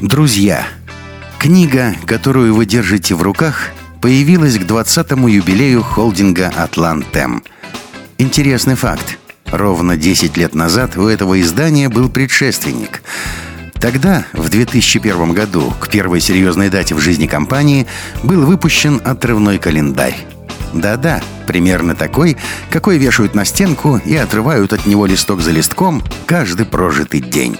Друзья, 0.00 0.66
книга, 1.38 1.94
которую 2.06 2.54
вы 2.54 2.64
держите 2.64 3.14
в 3.14 3.20
руках, 3.20 3.68
появилась 4.00 4.56
к 4.56 4.62
20-му 4.62 5.28
юбилею 5.28 5.82
холдинга 5.82 6.50
«Атлантем». 6.56 7.42
Интересный 8.16 8.76
факт. 8.76 9.18
Ровно 9.52 9.98
10 9.98 10.38
лет 10.38 10.54
назад 10.54 10.96
у 10.96 11.06
этого 11.06 11.38
издания 11.42 11.90
был 11.90 12.08
предшественник. 12.08 13.02
Тогда, 13.74 14.24
в 14.32 14.48
2001 14.48 15.34
году, 15.34 15.70
к 15.78 15.90
первой 15.90 16.22
серьезной 16.22 16.70
дате 16.70 16.94
в 16.94 16.98
жизни 17.00 17.26
компании, 17.26 17.86
был 18.22 18.46
выпущен 18.46 19.02
отрывной 19.04 19.58
календарь. 19.58 20.16
Да-да, 20.72 21.20
примерно 21.46 21.94
такой, 21.94 22.38
какой 22.70 22.96
вешают 22.96 23.34
на 23.34 23.44
стенку 23.44 24.00
и 24.02 24.16
отрывают 24.16 24.72
от 24.72 24.86
него 24.86 25.04
листок 25.04 25.42
за 25.42 25.50
листком 25.50 26.02
каждый 26.24 26.64
прожитый 26.64 27.20
день. 27.20 27.58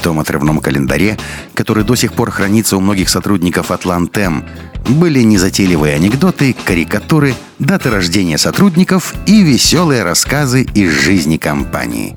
В 0.00 0.02
том 0.02 0.18
отрывном 0.18 0.60
календаре, 0.60 1.18
который 1.52 1.84
до 1.84 1.94
сих 1.94 2.14
пор 2.14 2.30
хранится 2.30 2.78
у 2.78 2.80
многих 2.80 3.10
сотрудников 3.10 3.70
Атлантем, 3.70 4.46
были 4.88 5.20
незатейливые 5.20 5.94
анекдоты, 5.94 6.56
карикатуры, 6.64 7.34
даты 7.58 7.90
рождения 7.90 8.38
сотрудников 8.38 9.12
и 9.26 9.42
веселые 9.42 10.02
рассказы 10.02 10.62
из 10.62 10.90
жизни 10.90 11.36
компании. 11.36 12.16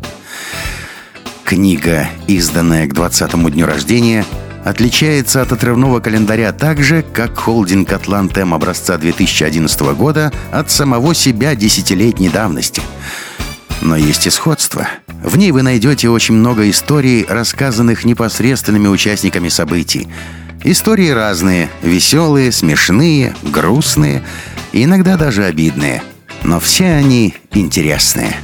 Книга, 1.44 2.08
изданная 2.26 2.88
к 2.88 2.94
20-му 2.94 3.50
дню 3.50 3.66
рождения, 3.66 4.24
отличается 4.64 5.42
от 5.42 5.52
отрывного 5.52 6.00
календаря 6.00 6.54
так 6.54 6.82
же, 6.82 7.04
как 7.14 7.38
холдинг 7.38 7.92
Атлантем 7.92 8.54
образца 8.54 8.98
2011 8.98 9.82
года 9.94 10.32
от 10.54 10.72
самого 10.72 11.14
себя 11.14 11.54
десятилетней 11.54 12.30
давности. 12.30 12.82
Но 13.84 13.96
есть 13.96 14.26
и 14.26 14.32
сходство– 14.32 14.88
в 15.24 15.38
ней 15.38 15.52
вы 15.52 15.62
найдете 15.62 16.10
очень 16.10 16.36
много 16.36 16.70
историй, 16.70 17.26
рассказанных 17.28 18.04
непосредственными 18.04 18.90
участниками 18.90 19.48
событий. 19.48 20.10
Истории 20.66 21.10
разные, 21.10 21.70
веселые, 21.82 22.52
смешные, 22.52 23.34
грустные, 23.42 24.22
иногда 24.74 25.16
даже 25.16 25.46
обидные. 25.46 26.04
Но 26.44 26.60
все 26.60 26.88
они 26.88 27.36
интересные. 27.54 28.36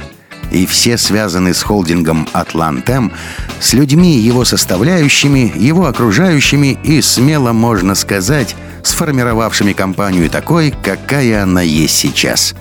И 0.50 0.64
все 0.64 0.96
связаны 0.96 1.52
с 1.52 1.62
холдингом 1.62 2.26
«Атлантем», 2.32 3.12
с 3.60 3.74
людьми, 3.74 4.18
его 4.18 4.46
составляющими, 4.46 5.52
его 5.54 5.86
окружающими 5.86 6.78
и, 6.82 7.02
смело 7.02 7.52
можно 7.52 7.94
сказать, 7.94 8.56
сформировавшими 8.82 9.74
компанию 9.74 10.30
такой, 10.30 10.74
какая 10.82 11.42
она 11.42 11.60
есть 11.60 11.96
сейчас. 11.96 12.54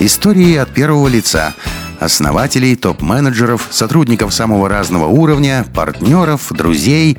Истории 0.00 0.56
от 0.56 0.70
первого 0.70 1.08
лица– 1.08 1.54
основателей, 2.00 2.76
топ-менеджеров, 2.76 3.68
сотрудников 3.70 4.34
самого 4.34 4.68
разного 4.68 5.06
уровня, 5.06 5.64
партнеров, 5.74 6.46
друзей 6.50 7.18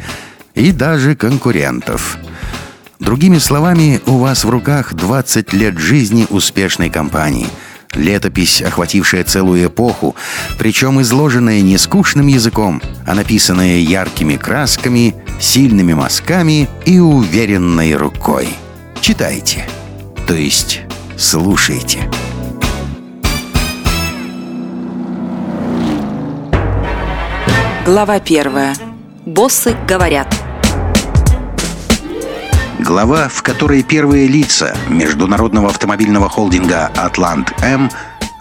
и 0.53 0.71
даже 0.71 1.15
конкурентов. 1.15 2.17
Другими 2.99 3.37
словами, 3.39 4.01
у 4.05 4.17
вас 4.17 4.45
в 4.45 4.49
руках 4.49 4.93
20 4.93 5.53
лет 5.53 5.77
жизни 5.77 6.25
успешной 6.29 6.89
компании. 6.89 7.47
Летопись, 7.93 8.61
охватившая 8.61 9.23
целую 9.23 9.67
эпоху, 9.67 10.15
причем 10.57 11.01
изложенная 11.01 11.61
не 11.61 11.77
скучным 11.77 12.27
языком, 12.27 12.81
а 13.05 13.15
написанная 13.15 13.77
яркими 13.77 14.35
красками, 14.35 15.15
сильными 15.39 15.93
мазками 15.93 16.67
и 16.85 16.99
уверенной 16.99 17.95
рукой. 17.95 18.49
Читайте. 18.99 19.65
То 20.27 20.33
есть 20.33 20.81
слушайте. 21.17 22.09
Глава 27.85 28.19
первая. 28.19 28.75
Боссы 29.27 29.77
говорят. 29.87 30.27
Глава, 32.79 33.27
в 33.27 33.43
которой 33.43 33.83
первые 33.83 34.25
лица 34.25 34.75
международного 34.89 35.67
автомобильного 35.69 36.27
холдинга 36.27 36.87
«Атлант 36.95 37.53
М» 37.61 37.91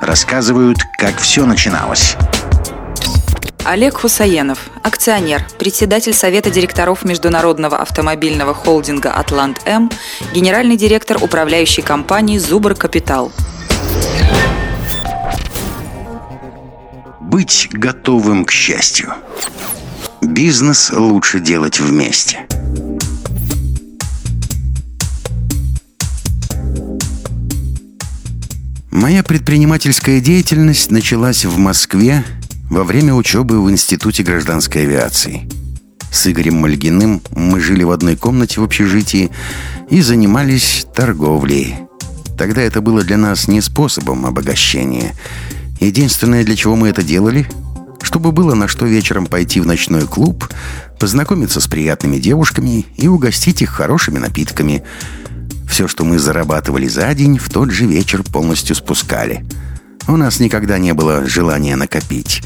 рассказывают, 0.01 0.79
как 0.99 1.19
все 1.19 1.45
начиналось. 1.45 2.17
Олег 3.67 3.99
Хусаенов, 3.99 4.71
акционер, 4.83 5.45
председатель 5.59 6.15
Совета 6.15 6.49
директоров 6.49 7.05
международного 7.05 7.77
автомобильного 7.77 8.55
холдинга 8.55 9.13
«Атлант 9.13 9.61
М», 9.67 9.91
генеральный 10.33 10.79
директор 10.79 11.23
управляющей 11.23 11.83
компании 11.83 12.39
«Зубр 12.39 12.75
Капитал». 12.75 13.31
Быть 17.35 17.69
готовым 17.73 18.45
к 18.45 18.53
счастью. 18.53 19.13
Бизнес 20.23 20.93
лучше 20.93 21.41
делать 21.41 21.81
вместе. 21.81 22.47
Моя 28.93 29.25
предпринимательская 29.25 30.21
деятельность 30.21 30.93
началась 30.93 31.45
в 31.45 31.59
Москве 31.59 32.23
во 32.71 32.85
время 32.85 33.15
учебы 33.15 33.61
в 33.61 33.69
Институте 33.69 34.23
гражданской 34.23 34.83
авиации. 34.83 35.49
С 36.13 36.29
Игорем 36.29 36.59
Мальгиным 36.59 37.21
мы 37.35 37.59
жили 37.59 37.83
в 37.83 37.91
одной 37.91 38.15
комнате 38.15 38.61
в 38.61 38.63
общежитии 38.63 39.33
и 39.91 40.03
занимались 40.03 40.87
торговлей. 40.95 41.79
Тогда 42.39 42.63
это 42.63 42.81
было 42.81 43.03
для 43.03 43.17
нас 43.17 43.49
не 43.49 43.61
способом 43.61 44.25
обогащения– 44.25 45.17
Единственное, 45.85 46.45
для 46.45 46.57
чего 46.57 46.77
мы 46.77 46.89
это 46.89 47.03
делали, 47.03 47.47
чтобы 48.01 48.33
было 48.33 48.55
на 48.55 48.69
что 48.69 48.87
вечером 48.87 49.27
пойти 49.27 49.61
в 49.61 49.67
ночной 49.67 50.07
клуб, 50.07 50.49
познакомиться 50.99 51.61
с 51.61 51.67
приятными 51.67 52.17
девушками 52.17 52.87
и 52.97 53.07
угостить 53.07 53.61
их 53.61 53.69
хорошими 53.69 54.19
напитками. 54.19 54.83
Все, 55.69 55.87
что 55.87 56.07
мы 56.07 56.19
зарабатывали 56.19 56.89
за 56.89 57.13
день, 57.15 57.37
в 57.37 57.51
тот 57.51 57.71
же 57.71 57.85
вечер 57.85 58.23
полностью 58.23 58.75
спускали. 58.75 59.45
У 60.09 60.17
нас 60.17 60.41
никогда 60.41 60.79
не 60.79 60.95
было 60.95 61.27
желания 61.27 61.77
накопить. 61.77 62.43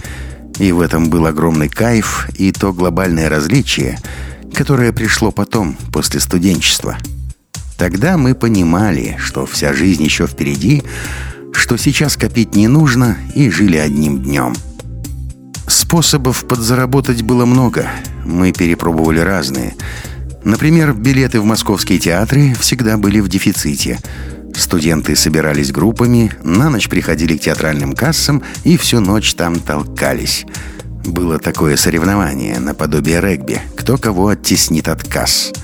И 0.58 0.72
в 0.72 0.80
этом 0.80 1.08
был 1.08 1.24
огромный 1.24 1.68
кайф 1.68 2.28
и 2.36 2.50
то 2.50 2.72
глобальное 2.72 3.28
различие, 3.28 4.00
которое 4.52 4.92
пришло 4.92 5.30
потом, 5.30 5.76
после 5.92 6.18
студенчества. 6.18 6.98
Тогда 7.76 8.16
мы 8.16 8.34
понимали, 8.34 9.16
что 9.20 9.46
вся 9.46 9.72
жизнь 9.72 10.02
еще 10.02 10.26
впереди, 10.26 10.82
что 11.52 11.76
сейчас 11.76 12.16
копить 12.16 12.54
не 12.54 12.68
нужно, 12.68 13.16
и 13.34 13.50
жили 13.50 13.76
одним 13.76 14.22
днем. 14.22 14.54
Способов 15.66 16.46
подзаработать 16.46 17.22
было 17.22 17.44
много. 17.44 17.88
Мы 18.24 18.52
перепробовали 18.52 19.20
разные. 19.20 19.74
Например, 20.44 20.94
билеты 20.94 21.40
в 21.40 21.44
московские 21.44 21.98
театры 21.98 22.54
всегда 22.58 22.96
были 22.96 23.20
в 23.20 23.28
дефиците. 23.28 23.98
Студенты 24.56 25.14
собирались 25.14 25.72
группами, 25.72 26.32
на 26.42 26.70
ночь 26.70 26.88
приходили 26.88 27.36
к 27.36 27.42
театральным 27.42 27.94
кассам 27.94 28.42
и 28.64 28.76
всю 28.76 29.00
ночь 29.00 29.34
там 29.34 29.60
толкались. 29.60 30.46
Было 31.04 31.38
такое 31.38 31.76
соревнование, 31.76 32.58
наподобие 32.58 33.20
регби, 33.20 33.60
кто 33.76 33.98
кого 33.98 34.28
оттеснит 34.28 34.88
от 34.88 35.06
касс– 35.06 35.52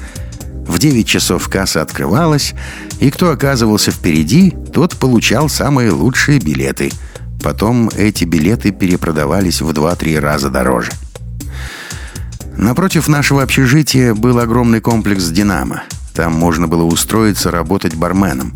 в 0.66 0.78
9 0.78 1.06
часов 1.06 1.48
касса 1.48 1.82
открывалась, 1.82 2.54
и 3.00 3.10
кто 3.10 3.30
оказывался 3.30 3.90
впереди, 3.90 4.54
тот 4.72 4.96
получал 4.96 5.48
самые 5.48 5.90
лучшие 5.90 6.38
билеты. 6.38 6.90
Потом 7.42 7.90
эти 7.96 8.24
билеты 8.24 8.70
перепродавались 8.70 9.60
в 9.60 9.70
2-3 9.70 10.18
раза 10.18 10.50
дороже. 10.50 10.92
Напротив 12.56 13.08
нашего 13.08 13.42
общежития 13.42 14.14
был 14.14 14.38
огромный 14.38 14.80
комплекс 14.80 15.24
«Динамо». 15.28 15.82
Там 16.14 16.32
можно 16.32 16.68
было 16.68 16.84
устроиться 16.84 17.50
работать 17.50 17.96
барменом. 17.96 18.54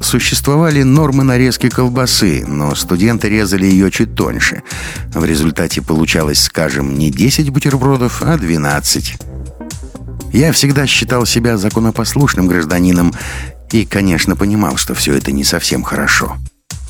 Существовали 0.00 0.82
нормы 0.82 1.24
нарезки 1.24 1.68
колбасы, 1.68 2.44
но 2.46 2.74
студенты 2.74 3.28
резали 3.28 3.66
ее 3.66 3.90
чуть 3.90 4.14
тоньше. 4.14 4.62
В 5.12 5.24
результате 5.24 5.82
получалось, 5.82 6.42
скажем, 6.42 6.96
не 6.96 7.10
10 7.10 7.50
бутербродов, 7.50 8.22
а 8.22 8.36
12. 8.36 9.18
Я 10.34 10.50
всегда 10.50 10.84
считал 10.88 11.26
себя 11.26 11.56
законопослушным 11.56 12.48
гражданином 12.48 13.14
и, 13.70 13.84
конечно, 13.84 14.34
понимал, 14.34 14.76
что 14.76 14.92
все 14.92 15.14
это 15.14 15.30
не 15.30 15.44
совсем 15.44 15.84
хорошо. 15.84 16.36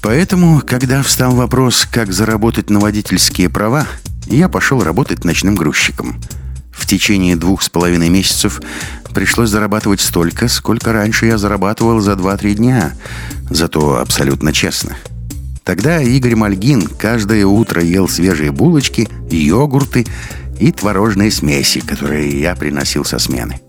Поэтому, 0.01 0.63
когда 0.67 1.03
встал 1.03 1.35
вопрос, 1.35 1.87
как 1.93 2.11
заработать 2.11 2.71
на 2.71 2.81
водительские 2.81 3.51
права, 3.51 3.87
я 4.25 4.49
пошел 4.49 4.83
работать 4.83 5.25
ночным 5.25 5.57
грузчиком. 5.57 6.23
В 6.73 6.87
течение 6.87 7.37
двух 7.37 7.61
с 7.61 7.69
половиной 7.69 8.09
месяцев 8.09 8.63
пришлось 9.15 9.51
зарабатывать 9.51 10.01
столько, 10.01 10.49
сколько 10.49 10.95
раньше 10.95 11.27
я 11.27 11.37
зарабатывал 11.37 12.01
за 12.01 12.13
2-3 12.13 12.55
дня. 12.55 12.95
Зато 13.51 13.99
абсолютно 13.99 14.55
честно. 14.55 14.97
Тогда 15.65 16.01
Игорь 16.01 16.35
Мальгин 16.35 16.87
каждое 16.87 17.45
утро 17.45 17.83
ел 17.83 18.09
свежие 18.09 18.53
булочки, 18.53 19.07
йогурты 19.31 20.07
и 20.59 20.73
творожные 20.73 21.31
смеси, 21.31 21.81
которые 21.81 22.41
я 22.41 22.55
приносил 22.55 23.05
со 23.05 23.19
смены. 23.19 23.61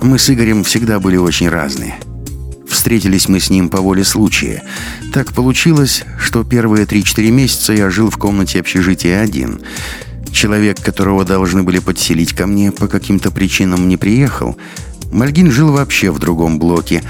Мы 0.00 0.18
с 0.18 0.30
Игорем 0.30 0.64
всегда 0.64 0.98
были 0.98 1.16
очень 1.16 1.48
разные. 1.48 1.96
Встретились 2.68 3.28
мы 3.28 3.40
с 3.40 3.50
ним 3.50 3.68
по 3.68 3.80
воле 3.80 4.04
случая. 4.04 4.62
Так 5.12 5.32
получилось, 5.32 6.04
что 6.18 6.44
первые 6.44 6.86
3-4 6.86 7.30
месяца 7.30 7.72
я 7.72 7.90
жил 7.90 8.10
в 8.10 8.16
комнате 8.16 8.60
общежития 8.60 9.20
один. 9.20 9.60
человек, 10.32 10.80
которого 10.80 11.24
должны 11.24 11.64
были 11.64 11.80
подселить 11.80 12.32
ко 12.32 12.46
мне, 12.46 12.70
по 12.70 12.86
каким-то 12.86 13.32
причинам 13.32 13.88
не 13.88 13.96
приехал, 13.96 14.56
Мальгин 15.12 15.50
жил 15.50 15.72
вообще 15.72 16.10
в 16.10 16.18
другом 16.18 16.58
блоке. 16.58 17.02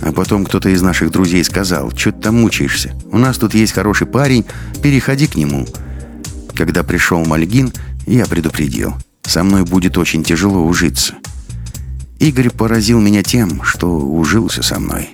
А 0.00 0.12
потом 0.12 0.44
кто-то 0.44 0.68
из 0.68 0.80
наших 0.80 1.10
друзей 1.10 1.42
сказал, 1.42 1.90
что 1.90 2.12
ты 2.12 2.20
там 2.20 2.40
мучаешься? 2.40 2.94
У 3.10 3.18
нас 3.18 3.36
тут 3.36 3.54
есть 3.54 3.72
хороший 3.72 4.06
парень, 4.06 4.44
переходи 4.80 5.26
к 5.26 5.34
нему. 5.34 5.66
Когда 6.58 6.82
пришел 6.82 7.24
Мальгин, 7.24 7.72
я 8.04 8.26
предупредил. 8.26 8.96
Со 9.22 9.44
мной 9.44 9.62
будет 9.62 9.96
очень 9.96 10.24
тяжело 10.24 10.66
ужиться. 10.66 11.14
Игорь 12.18 12.50
поразил 12.50 13.00
меня 13.00 13.22
тем, 13.22 13.62
что 13.62 13.86
ужился 13.86 14.64
со 14.64 14.80
мной. 14.80 15.10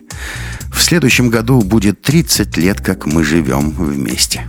В 0.72 0.80
следующем 0.80 1.28
году 1.28 1.60
будет 1.60 2.00
30 2.00 2.56
лет, 2.56 2.80
как 2.80 3.04
мы 3.04 3.24
живем 3.24 3.72
вместе. 3.72 4.48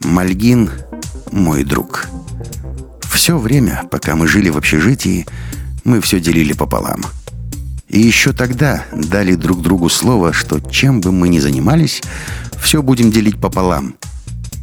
Мальгин– 0.00 0.70
мой 1.32 1.64
друг. 1.64 2.06
Все 3.02 3.36
время, 3.36 3.82
пока 3.90 4.16
мы 4.16 4.28
жили 4.28 4.48
в 4.48 4.56
общежитии, 4.56 5.26
мы 5.84 6.00
все 6.00 6.18
делили 6.18 6.54
пополам. 6.54 7.02
И 7.90 8.00
еще 8.00 8.32
тогда 8.32 8.86
дали 8.90 9.34
друг 9.34 9.60
другу 9.60 9.90
слово, 9.90 10.32
что 10.32 10.60
чем 10.60 11.02
бы 11.02 11.12
мы 11.12 11.28
ни 11.28 11.40
занимались, 11.40 12.02
все 12.58 12.82
будем 12.82 13.10
делить 13.10 13.38
пополам. 13.38 13.96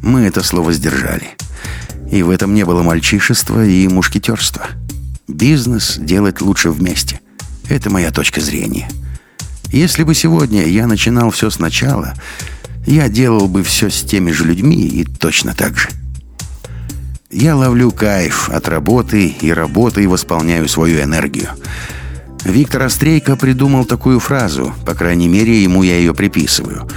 Мы 0.04 0.24
это 0.24 0.44
слово 0.44 0.74
сдержали. 0.74 1.30
И 2.12 2.22
в 2.24 2.30
этом 2.30 2.54
не 2.54 2.66
было 2.66 2.84
мальчишества 2.84 3.66
и 3.66 3.88
мушкетерства. 3.88 4.68
Бизнес 5.30 5.98
делать 5.98 6.42
лучше 6.42 6.72
вместе. 6.72 7.22
Это 7.70 7.90
моя 7.90 8.12
точка 8.12 8.42
зрения. 8.42 8.90
Если 9.72 10.04
бы 10.04 10.14
сегодня 10.14 10.68
я 10.68 10.88
начинал 10.88 11.32
все 11.32 11.50
сначала, 11.50 12.14
я 12.86 13.08
делал 13.08 13.48
бы 13.48 13.64
все 13.64 13.90
с 13.90 14.02
теми 14.02 14.32
же 14.32 14.44
людьми 14.44 14.86
и 14.86 15.06
точно 15.06 15.56
так 15.56 15.78
же. 15.78 15.90
Я 17.32 17.56
ловлю 17.56 17.92
кайф 17.92 18.50
от 18.50 18.68
работы 18.68 19.28
и 19.28 19.54
работы 19.54 20.04
и 20.04 20.08
восполняю 20.08 20.68
свою 20.68 21.02
энергию. 21.02 21.50
Виктор 22.44 22.84
Острейко 22.84 23.38
придумал 23.38 23.86
такую 23.86 24.20
фразу, 24.20 24.76
по 24.86 24.94
крайней 24.96 25.30
мере, 25.30 25.64
ему 25.64 25.82
я 25.82 25.98
ее 25.98 26.14
приписываю. 26.14 26.90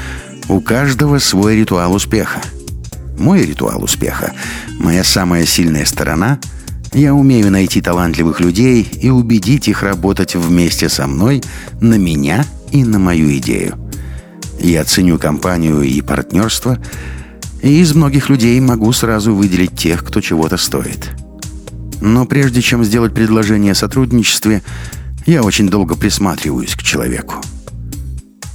«У 0.49 0.61
каждого 0.61 1.21
свой 1.21 1.57
ритуал 1.57 1.95
успеха». 1.95 2.43
Мой 3.19 3.45
ритуал 3.45 3.83
успеха, 3.83 4.33
моя 4.79 5.05
самая 5.05 5.47
сильная 5.47 5.85
сторона– 5.85 6.39
я 6.93 7.13
умею 7.13 7.51
найти 7.51 7.83
талантливых 7.83 8.41
людей 8.41 8.83
и 8.83 9.11
убедить 9.11 9.69
их 9.69 9.83
работать 9.83 10.35
вместе 10.35 10.89
со 10.89 11.07
мной 11.07 11.43
на 11.81 11.97
меня 11.97 12.47
и 12.71 12.85
на 12.85 12.99
мою 12.99 13.37
идею. 13.37 13.77
Я 14.59 14.83
ценю 14.85 15.19
компанию 15.19 15.83
и 15.83 16.01
партнерство– 16.01 16.79
и 17.63 17.81
из 17.81 17.95
многих 17.95 18.29
людей 18.29 18.61
могу 18.61 18.93
сразу 18.93 19.35
выделить 19.35 19.77
тех, 19.77 20.05
кто 20.05 20.21
чего-то 20.21 20.57
стоит. 20.57 21.11
Но 22.01 22.25
прежде 22.27 22.61
чем 22.61 22.85
сделать 22.85 23.15
предложение 23.15 23.73
о 23.73 23.77
сотрудничестве, 23.77 24.63
я 25.25 25.43
очень 25.43 25.69
долго 25.69 25.97
присматриваюсь 25.97 26.75
к 26.75 26.83
человеку. 26.83 27.43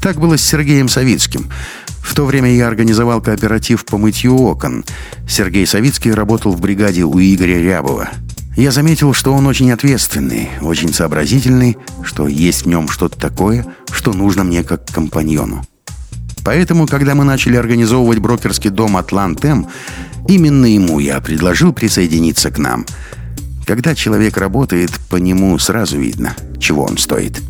Так 0.02 0.18
было 0.20 0.38
с 0.38 0.44
Сергеем 0.44 0.88
Савицким. 0.88 1.50
В 2.02 2.16
то 2.16 2.26
время 2.26 2.54
я 2.54 2.68
организовал 2.68 3.22
кооператив 3.22 3.86
по 3.86 3.98
мытью 3.98 4.36
окон. 4.36 4.84
Сергей 5.28 5.66
Савицкий 5.66 6.12
работал 6.12 6.52
в 6.52 6.60
бригаде 6.60 7.04
у 7.04 7.20
Игоря 7.20 7.60
Рябова. 7.60 8.10
Я 8.58 8.72
заметил, 8.72 9.14
что 9.14 9.34
он 9.34 9.48
очень 9.48 9.72
ответственный, 9.72 10.50
очень 10.62 10.94
сообразительный, 10.94 11.78
что 12.04 12.28
есть 12.28 12.64
в 12.64 12.68
нем 12.68 12.90
что-то 12.90 13.18
такое, 13.18 13.66
что 13.92 14.12
нужно 14.12 14.44
мне 14.44 14.64
как 14.64 14.86
компаньону. 14.88 15.64
Поэтому, 16.44 16.88
когда 16.88 17.16
мы 17.16 17.24
начали 17.24 17.56
организовывать 17.56 18.20
брокерский 18.20 18.70
дом 18.70 18.98
«Атлант-М», 18.98 19.68
именно 20.28 20.66
ему 20.66 21.00
я 21.00 21.22
предложил 21.22 21.72
присоединиться 21.72 22.52
к 22.52 22.58
нам. 22.58 22.86
Когда 23.66 23.96
человек 23.96 24.38
работает, 24.38 24.92
по 25.10 25.16
нему 25.16 25.58
сразу 25.60 25.98
видно, 25.98 26.36
чего 26.60 26.84
он 26.84 26.98
стоит. 26.98 27.42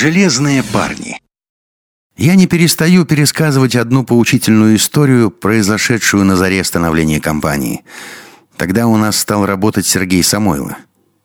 Железные 0.00 0.62
парни 0.62 1.20
Я 2.16 2.36
не 2.36 2.46
перестаю 2.46 3.04
пересказывать 3.04 3.74
одну 3.74 4.04
поучительную 4.04 4.76
историю, 4.76 5.32
произошедшую 5.32 6.24
на 6.24 6.36
заре 6.36 6.62
становления 6.62 7.20
компании. 7.20 7.82
Тогда 8.56 8.86
у 8.86 8.96
нас 8.96 9.16
стал 9.16 9.44
работать 9.44 9.86
Сергей 9.86 10.22
Самойло. 10.22 10.76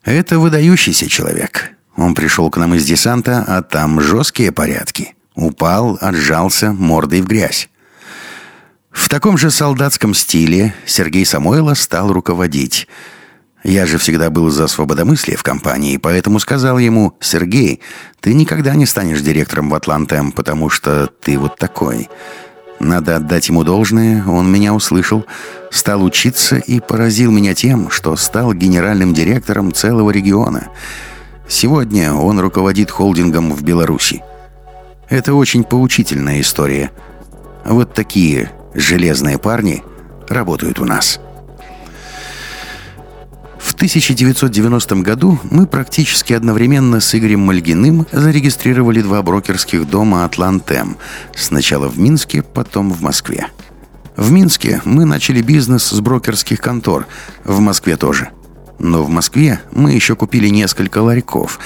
Это 0.04 0.40
выдающийся 0.40 1.08
человек. 1.08 1.74
Он 1.98 2.16
пришел 2.16 2.50
к 2.50 2.58
нам 2.58 2.74
из 2.74 2.84
десанта, 2.84 3.46
а 3.48 3.62
там 3.62 4.02
жесткие 4.02 4.52
порядки. 4.52 5.14
Упал, 5.36 6.00
отжался 6.02 6.74
мордой 6.74 7.22
в 7.22 7.28
грязь. 7.28 7.70
В 8.90 9.08
таком 9.08 9.38
же 9.38 9.52
солдатском 9.52 10.16
стиле 10.16 10.74
Сергей 10.88 11.28
Самойло 11.28 11.76
стал 11.76 12.12
руководить. 12.12 12.88
Я 13.64 13.86
же 13.86 13.98
всегда 13.98 14.30
был 14.30 14.50
за 14.50 14.68
свободомыслие 14.68 15.38
в 15.38 15.44
компании, 15.44 15.98
поэтому 15.98 16.40
сказал 16.40 16.78
ему, 16.78 17.14
«Сергей, 17.20 17.80
ты 18.20 18.34
никогда 18.34 18.76
не 18.76 18.86
станешь 18.86 19.22
директором 19.22 19.70
в 19.70 19.76
Атлантем, 19.76 20.32
потому 20.32 20.70
что 20.70 21.08
ты 21.22 21.38
вот 21.38 21.58
такой». 21.58 22.10
Надо 22.80 23.16
отдать 23.16 23.48
ему 23.48 23.64
должное, 23.64 24.26
он 24.26 24.52
меня 24.52 24.74
услышал, 24.74 25.26
стал 25.72 26.04
учиться 26.04 26.58
и 26.58 26.82
поразил 26.82 27.32
меня 27.32 27.54
тем, 27.54 27.90
что 27.90 28.16
стал 28.18 28.54
генеральным 28.54 29.14
директором 29.14 29.72
целого 29.74 30.12
региона– 30.12 30.68
Сегодня 31.48 32.14
он 32.14 32.40
руководит 32.40 32.90
холдингом 32.90 33.52
в 33.52 33.62
Беларуси. 33.64 34.24
Это 35.10 35.34
очень 35.34 35.64
поучительная 35.64 36.42
история. 36.42 36.92
Вот 37.66 37.94
такие 37.94 38.52
железные 38.74 39.38
парни 39.38 39.84
работают 40.30 40.80
у 40.80 40.86
нас. 40.86 41.20
В 43.64 43.74
1990 43.74 44.96
году 44.98 45.40
мы 45.50 45.66
практически 45.66 46.34
одновременно 46.34 47.00
с 47.00 47.16
Игорем 47.16 47.40
Мальгиным 47.40 48.06
зарегистрировали 48.12 49.02
два 49.02 49.22
брокерских 49.24 49.90
дома 49.90 50.26
«Атлантем». 50.26 50.98
Сначала 51.36 51.88
в 51.88 51.98
Минске, 51.98 52.44
потом 52.44 52.92
в 52.92 53.02
Москве. 53.02 53.48
В 54.16 54.32
Минске 54.32 54.82
мы 54.86 55.06
начали 55.06 55.42
бизнес 55.42 55.86
с 55.86 56.00
брокерских 56.00 56.62
контор, 56.62 57.08
в 57.44 57.60
Москве 57.60 57.98
тоже– 57.98 58.30
но 58.80 59.04
в 59.04 59.10
Москве 59.10 59.62
мы 59.72 59.94
еще 59.94 60.16
купили 60.16 60.50
несколько 60.50 61.00
ларьков, 61.00 61.60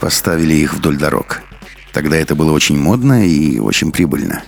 поставили 0.00 0.54
их 0.54 0.74
вдоль 0.74 0.96
дорог. 0.96 1.42
Тогда 1.92 2.16
это 2.16 2.34
было 2.34 2.52
очень 2.52 2.78
модно 2.78 3.26
и 3.26 3.58
очень 3.58 3.92
прибыльно. 3.92 4.42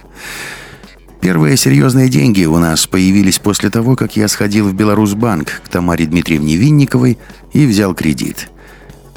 Первые 1.25 1.57
серьезные 1.57 2.11
деньги 2.11 2.45
у 2.45 2.59
нас 2.59 2.87
появились 2.87 3.39
после 3.39 3.71
того, 3.71 3.97
как 3.97 4.15
я 4.15 4.29
сходил 4.29 4.69
в 4.69 4.75
Беларусьбанк 4.75 5.63
к 5.65 5.71
Тамаре 5.71 6.05
Дмитриевне 6.05 6.57
Винниковой 6.57 7.17
и 7.55 7.65
взял 7.65 7.95
кредит. 7.95 8.51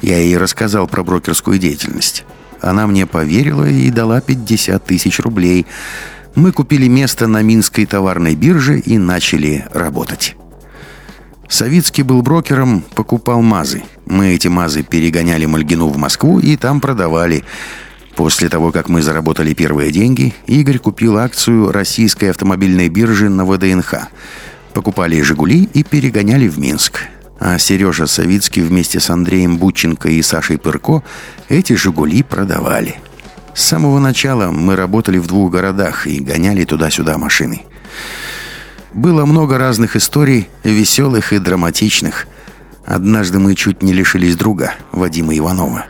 Я 0.02 0.18
ей 0.18 0.38
рассказал 0.38 0.88
про 0.88 1.04
брокерскую 1.04 1.60
деятельность. 1.60 2.24
Она 2.62 2.88
мне 2.88 3.06
поверила 3.08 3.68
и 3.68 3.90
дала 3.90 4.22
50 4.22 4.86
тысяч 4.86 5.20
рублей. 5.20 5.66
Мы 6.34 6.54
купили 6.54 6.88
место 6.88 7.28
на 7.28 7.42
Минской 7.42 7.86
товарной 7.86 8.36
бирже 8.36 8.80
и 8.80 8.98
начали 8.98 9.66
работать. 9.74 10.38
Савицкий 11.50 12.04
был 12.04 12.22
брокером, 12.22 12.86
покупал 12.96 13.42
мазы. 13.42 13.84
Мы 14.06 14.28
эти 14.28 14.48
мазы 14.48 14.82
перегоняли 14.82 15.46
Мальгину 15.46 15.90
в 15.90 15.98
Москву 15.98 16.40
и 16.40 16.56
там 16.56 16.80
продавали. 16.80 17.44
После 18.18 18.50
того, 18.50 18.72
как 18.72 18.90
мы 18.90 19.04
заработали 19.04 19.54
первые 19.54 19.92
деньги, 19.92 20.34
Игорь 20.48 20.80
купил 20.80 21.20
акцию 21.20 21.72
российской 21.72 22.32
автомобильной 22.32 22.90
биржи 22.90 23.30
на 23.30 23.46
ВДНХ. 23.46 23.94
Покупали 24.74 25.22
«Жигули» 25.22 25.70
и 25.72 25.84
перегоняли 25.84 26.48
в 26.48 26.58
Минск. 26.58 27.04
А 27.40 27.60
Сережа 27.60 28.08
Савицкий 28.08 28.64
вместе 28.64 29.00
с 29.00 29.12
Андреем 29.12 29.60
Бутченко 29.60 30.10
и 30.10 30.24
Сашей 30.24 30.58
Пырко 30.58 31.04
эти 31.48 31.74
«Жигули» 31.74 32.24
продавали. 32.24 32.96
С 33.54 33.64
самого 33.64 34.00
начала 34.00 34.50
мы 34.50 34.76
работали 34.76 35.20
в 35.20 35.28
двух 35.28 35.52
городах 35.52 36.08
и 36.08 36.20
гоняли 36.20 36.64
туда-сюда 36.64 37.20
машины. 37.20 37.62
Было 38.94 39.26
много 39.26 39.60
разных 39.60 39.96
историй, 39.96 40.50
веселых 40.64 41.34
и 41.34 41.38
драматичных. 41.38 42.26
Однажды 42.84 43.38
мы 43.38 43.54
чуть 43.54 43.84
не 43.84 43.94
лишились 43.94 44.36
друга, 44.36 44.74
Вадима 44.92 45.38
Иванова. 45.38 45.86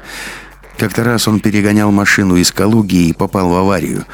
Как-то 0.77 1.03
раз 1.03 1.27
он 1.27 1.39
перегонял 1.39 1.91
машину 1.91 2.35
из 2.35 2.51
Калуги 2.51 3.07
и 3.07 3.13
попал 3.13 3.49
в 3.49 3.55
аварию. 3.55 4.05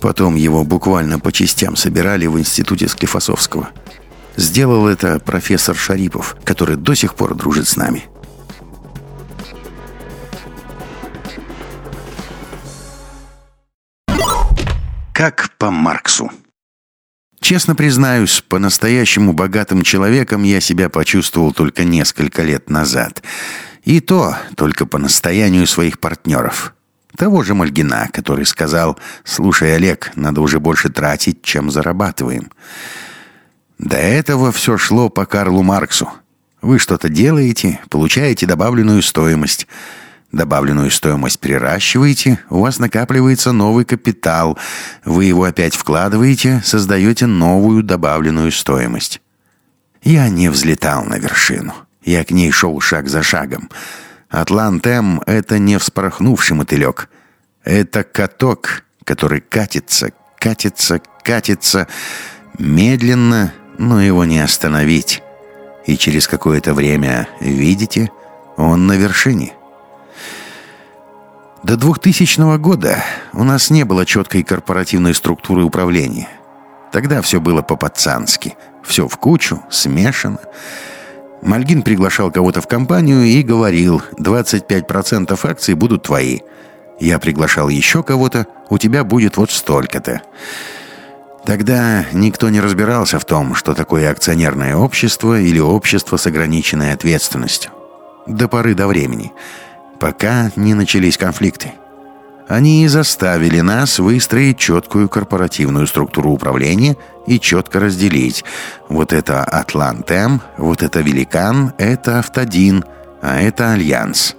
Потом 0.00 0.36
его 0.36 0.62
буквально 0.62 1.18
по 1.18 1.32
частям 1.32 1.74
собирали 1.74 2.26
в 2.26 2.38
институте 2.38 2.88
Склифосовского. 2.88 3.70
Сделал 4.36 4.86
это 4.86 5.18
профессор 5.18 5.74
Шарипов, 5.74 6.36
который 6.44 6.76
до 6.76 6.94
сих 6.94 7.14
пор 7.14 7.34
дружит 7.34 7.66
с 7.66 7.76
нами. 7.76 8.04
Как 15.12 15.50
по 15.58 15.70
Марксу. 15.70 16.30
Честно 17.40 17.74
признаюсь, 17.74 18.42
по-настоящему 18.46 19.32
богатым 19.32 19.82
человеком 19.82 20.42
я 20.42 20.60
себя 20.60 20.88
почувствовал 20.88 21.52
только 21.52 21.84
несколько 21.84 22.42
лет 22.42 22.68
назад. 22.70 23.22
И 23.86 24.00
то 24.00 24.36
только 24.56 24.84
по 24.84 24.98
настоянию 24.98 25.64
своих 25.66 26.00
партнеров. 26.00 26.74
Того 27.16 27.44
же 27.44 27.54
Мальгина, 27.54 28.08
который 28.12 28.44
сказал, 28.44 28.98
«Слушай, 29.24 29.76
Олег, 29.76 30.10
надо 30.16 30.40
уже 30.40 30.58
больше 30.58 30.90
тратить, 30.90 31.40
чем 31.42 31.70
зарабатываем». 31.70 32.50
До 33.78 33.96
этого 33.96 34.50
все 34.50 34.76
шло 34.76 35.08
по 35.08 35.24
Карлу 35.24 35.62
Марксу. 35.62 36.10
Вы 36.60 36.80
что-то 36.80 37.08
делаете, 37.08 37.80
получаете 37.88 38.44
добавленную 38.44 39.02
стоимость. 39.02 39.68
Добавленную 40.32 40.90
стоимость 40.90 41.38
приращиваете, 41.38 42.40
у 42.50 42.62
вас 42.62 42.80
накапливается 42.80 43.52
новый 43.52 43.84
капитал. 43.84 44.58
Вы 45.04 45.26
его 45.26 45.44
опять 45.44 45.76
вкладываете, 45.76 46.60
создаете 46.64 47.26
новую 47.26 47.84
добавленную 47.84 48.50
стоимость. 48.50 49.22
Я 50.02 50.28
не 50.28 50.48
взлетал 50.48 51.04
на 51.04 51.18
вершину. 51.18 51.85
Я 52.06 52.24
к 52.24 52.30
ней 52.30 52.52
шел 52.52 52.80
шаг 52.80 53.08
за 53.08 53.22
шагом. 53.24 53.68
Атлант-М— 54.30 55.22
это 55.26 55.58
не 55.58 55.76
вспорхнувший 55.76 56.56
мотылек. 56.56 57.08
Это 57.64 58.04
каток, 58.04 58.84
который 59.02 59.40
катится, 59.40 60.12
катится, 60.38 61.00
катится, 61.24 61.88
медленно, 62.58 63.52
но 63.76 64.00
его 64.00 64.24
не 64.24 64.38
остановить. 64.38 65.20
И 65.84 65.98
через 65.98 66.28
какое-то 66.28 66.74
время, 66.74 67.28
видите, 67.40 68.12
он 68.56 68.86
на 68.86 68.92
вершине. 68.92 69.54
До 71.64 71.76
2000 71.76 72.58
года 72.58 73.02
у 73.32 73.42
нас 73.42 73.68
не 73.70 73.84
было 73.84 74.06
четкой 74.06 74.44
корпоративной 74.44 75.12
структуры 75.12 75.64
управления. 75.64 76.28
Тогда 76.92 77.20
все 77.20 77.40
было 77.40 77.62
по-пацански. 77.62 78.56
Все 78.84 79.08
в 79.08 79.16
кучу, 79.16 79.60
смешано. 79.70 80.38
Мальгин 81.42 81.82
приглашал 81.82 82.30
кого-то 82.30 82.60
в 82.60 82.66
компанию 82.66 83.24
и 83.24 83.42
говорил, 83.42 84.02
25% 84.18 85.38
акций 85.48 85.74
будут 85.74 86.04
твои. 86.04 86.40
Я 86.98 87.18
приглашал 87.18 87.68
еще 87.68 88.02
кого-то, 88.02 88.46
у 88.70 88.78
тебя 88.78 89.04
будет 89.04 89.36
вот 89.36 89.50
столько-то. 89.50 90.22
Тогда 91.44 92.04
никто 92.12 92.48
не 92.48 92.60
разбирался 92.60 93.20
в 93.20 93.24
том, 93.24 93.54
что 93.54 93.74
такое 93.74 94.10
акционерное 94.10 94.74
общество 94.74 95.38
или 95.38 95.60
общество 95.60 96.16
с 96.16 96.26
ограниченной 96.26 96.92
ответственностью. 96.92 97.70
До 98.26 98.48
поры 98.48 98.74
до 98.74 98.88
времени, 98.88 99.32
пока 100.00 100.50
не 100.56 100.74
начались 100.74 101.16
конфликты. 101.16 101.72
Они 102.48 102.84
и 102.84 102.88
заставили 102.88 103.60
нас 103.60 103.98
выстроить 103.98 104.58
четкую 104.58 105.08
корпоративную 105.08 105.86
структуру 105.86 106.30
управления 106.30 106.96
и 107.26 107.40
четко 107.40 107.80
разделить. 107.80 108.44
Вот 108.88 109.12
это 109.12 109.44
Атлантем, 109.44 110.40
вот 110.56 110.82
это 110.82 111.00
Великан, 111.00 111.72
это 111.78 112.18
Автодин, 112.18 112.84
а 113.22 113.40
это 113.40 113.72
Альянс. 113.72 114.36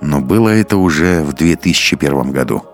Но 0.00 0.20
было 0.20 0.48
это 0.48 0.76
уже 0.76 1.22
в 1.22 1.32
2001 1.32 2.32
году. 2.32 2.64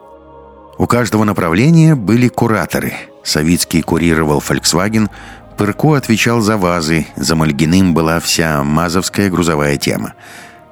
У 0.79 0.87
каждого 0.87 1.25
направления 1.25 1.95
были 1.95 2.29
кураторы– 2.29 2.93
Савицкий 3.25 3.83
курировал 3.83 4.41
Volkswagen, 4.41 5.11
Пырко 5.57 5.95
отвечал 5.95 6.41
за 6.41 6.57
ВАЗы, 6.57 7.07
за 7.17 7.37
Мальгиным 7.37 7.95
была 7.95 8.21
вся 8.21 8.63
мазовская 8.63 9.31
грузовая 9.31 9.77
тема. 9.77 10.15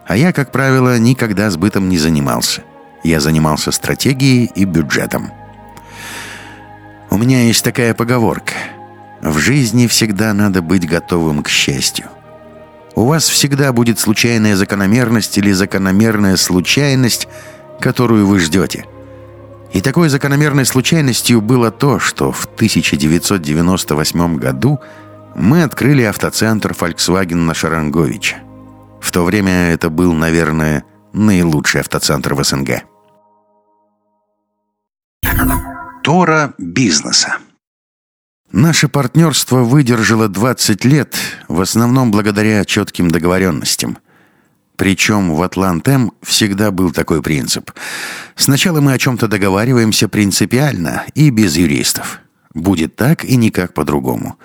А 0.07 0.16
я, 0.16 0.33
как 0.33 0.52
правило, 0.52 0.99
никогда 0.99 1.50
сбытом 1.50 1.88
не 1.88 1.99
занимался. 1.99 2.62
Я 3.04 3.21
занимался 3.21 3.73
стратегией 3.73 4.50
и 4.54 4.64
бюджетом. 4.64 5.31
У 7.12 7.19
меня 7.19 7.42
есть 7.42 7.62
такая 7.62 7.92
поговорка. 7.92 8.54
В 9.21 9.38
жизни 9.38 9.87
всегда 9.87 10.33
надо 10.33 10.62
быть 10.62 10.88
готовым 10.88 11.42
к 11.42 11.49
счастью. 11.49 12.07
У 12.95 13.04
вас 13.04 13.28
всегда 13.28 13.73
будет 13.73 13.99
случайная 13.99 14.57
закономерность 14.57 15.37
или 15.37 15.52
закономерная 15.52 16.37
случайность, 16.37 17.28
которую 17.81 18.26
вы 18.26 18.40
ждете– 18.40 18.87
и 19.73 19.81
такой 19.81 20.09
закономерной 20.11 20.66
случайностью 20.66 21.40
было 21.40 21.71
то, 21.71 21.99
что 21.99 22.31
в 22.31 22.45
1998 22.45 24.37
году 24.37 24.81
мы 25.35 25.62
открыли 25.62 26.02
автоцентр 26.02 26.73
Volkswagen 26.73 27.37
на 27.37 27.54
Шаранговича. 27.54 28.37
В 29.00 29.11
то 29.11 29.25
время 29.25 29.73
это 29.73 29.88
был, 29.88 30.12
наверное, 30.12 30.85
наилучший 31.14 31.81
автоцентр 31.81 32.35
в 32.35 32.45
СНГ. 32.45 32.83
Тора 36.03 36.55
бизнеса 36.59 37.39
Наше 38.51 38.89
партнерство 38.89 39.61
выдержало 39.63 40.29
20 40.29 40.85
лет, 40.85 41.17
в 41.49 41.61
основном 41.61 42.11
благодаря 42.11 42.65
четким 42.65 43.11
договоренностям– 43.11 43.99
причем 44.83 45.35
в 45.35 45.43
Атлантем 45.43 46.11
всегда 46.23 46.73
был 46.73 46.91
такой 46.91 47.23
принцип. 47.23 47.71
Сначала 48.35 48.81
мы 48.81 48.95
о 48.95 48.99
чем-то 48.99 49.29
договариваемся 49.29 50.09
принципиально 50.09 51.05
и 51.15 51.31
без 51.31 51.57
юристов. 51.57 52.19
Будет 52.53 52.97
так 52.97 53.25
и 53.25 53.37
никак 53.37 53.75
по-другому. 53.75 54.39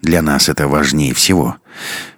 Для 0.00 0.22
нас 0.22 0.48
это 0.48 0.68
важнее 0.68 1.12
всего. 1.12 1.56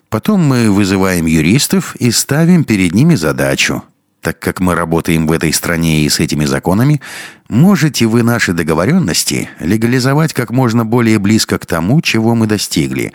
Потом 0.09 0.45
мы 0.45 0.71
вызываем 0.71 1.27
юристов 1.27 1.97
и 1.97 2.13
ставим 2.13 2.63
перед 2.63 2.95
ними 2.95 3.17
задачу. 3.17 3.83
Так 4.21 4.39
как 4.39 4.61
мы 4.61 4.75
работаем 4.75 5.27
в 5.27 5.33
этой 5.33 5.53
стране 5.53 6.05
и 6.05 6.09
с 6.09 6.19
этими 6.19 6.45
законами, 6.45 7.01
можете 7.49 8.07
вы 8.07 8.23
наши 8.23 8.53
договоренности 8.53 9.49
легализовать 9.61 10.33
как 10.33 10.51
можно 10.51 10.85
более 10.85 11.19
близко 11.19 11.59
к 11.59 11.67
тому, 11.67 12.01
чего 12.01 12.35
мы 12.35 12.47
достигли, 12.47 13.13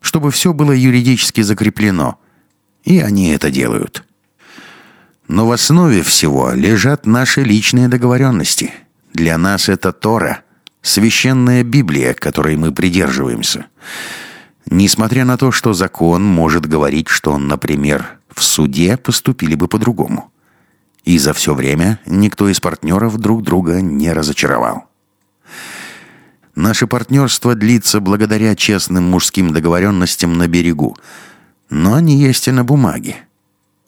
чтобы 0.00 0.30
все 0.30 0.52
было 0.52 0.72
юридически 0.72 1.40
закреплено– 1.40 2.18
и 2.84 3.00
они 3.00 3.30
это 3.30 3.50
делают. 3.50 4.04
Но 5.26 5.46
в 5.46 5.52
основе 5.52 6.02
всего 6.02 6.52
лежат 6.52 7.06
наши 7.06 7.42
личные 7.42 7.88
договоренности. 7.88 8.72
Для 9.12 9.38
нас 9.38 9.68
это 9.68 9.92
Тора, 9.92 10.42
священная 10.82 11.64
Библия, 11.64 12.12
которой 12.12 12.56
мы 12.56 12.72
придерживаемся. 12.72 13.66
Несмотря 14.66 15.24
на 15.24 15.38
то, 15.38 15.50
что 15.50 15.72
закон 15.72 16.24
может 16.24 16.66
говорить, 16.66 17.08
что, 17.08 17.38
например, 17.38 18.18
в 18.28 18.42
суде 18.42 18.96
поступили 18.96 19.54
бы 19.54 19.66
по-другому. 19.66 20.30
И 21.04 21.18
за 21.18 21.32
все 21.32 21.54
время 21.54 22.00
никто 22.06 22.48
из 22.48 22.60
партнеров 22.60 23.18
друг 23.18 23.42
друга 23.42 23.80
не 23.80 24.12
разочаровал. 24.12 24.84
Наше 26.54 26.86
партнерство 26.86 27.54
длится 27.54 28.00
благодаря 28.00 28.54
честным 28.54 29.04
мужским 29.04 29.52
договоренностям 29.52 30.38
на 30.38 30.48
берегу– 30.48 30.96
но 31.70 31.94
они 31.94 32.16
есть 32.16 32.48
и 32.48 32.52
на 32.52 32.64
бумаге. 32.64 33.16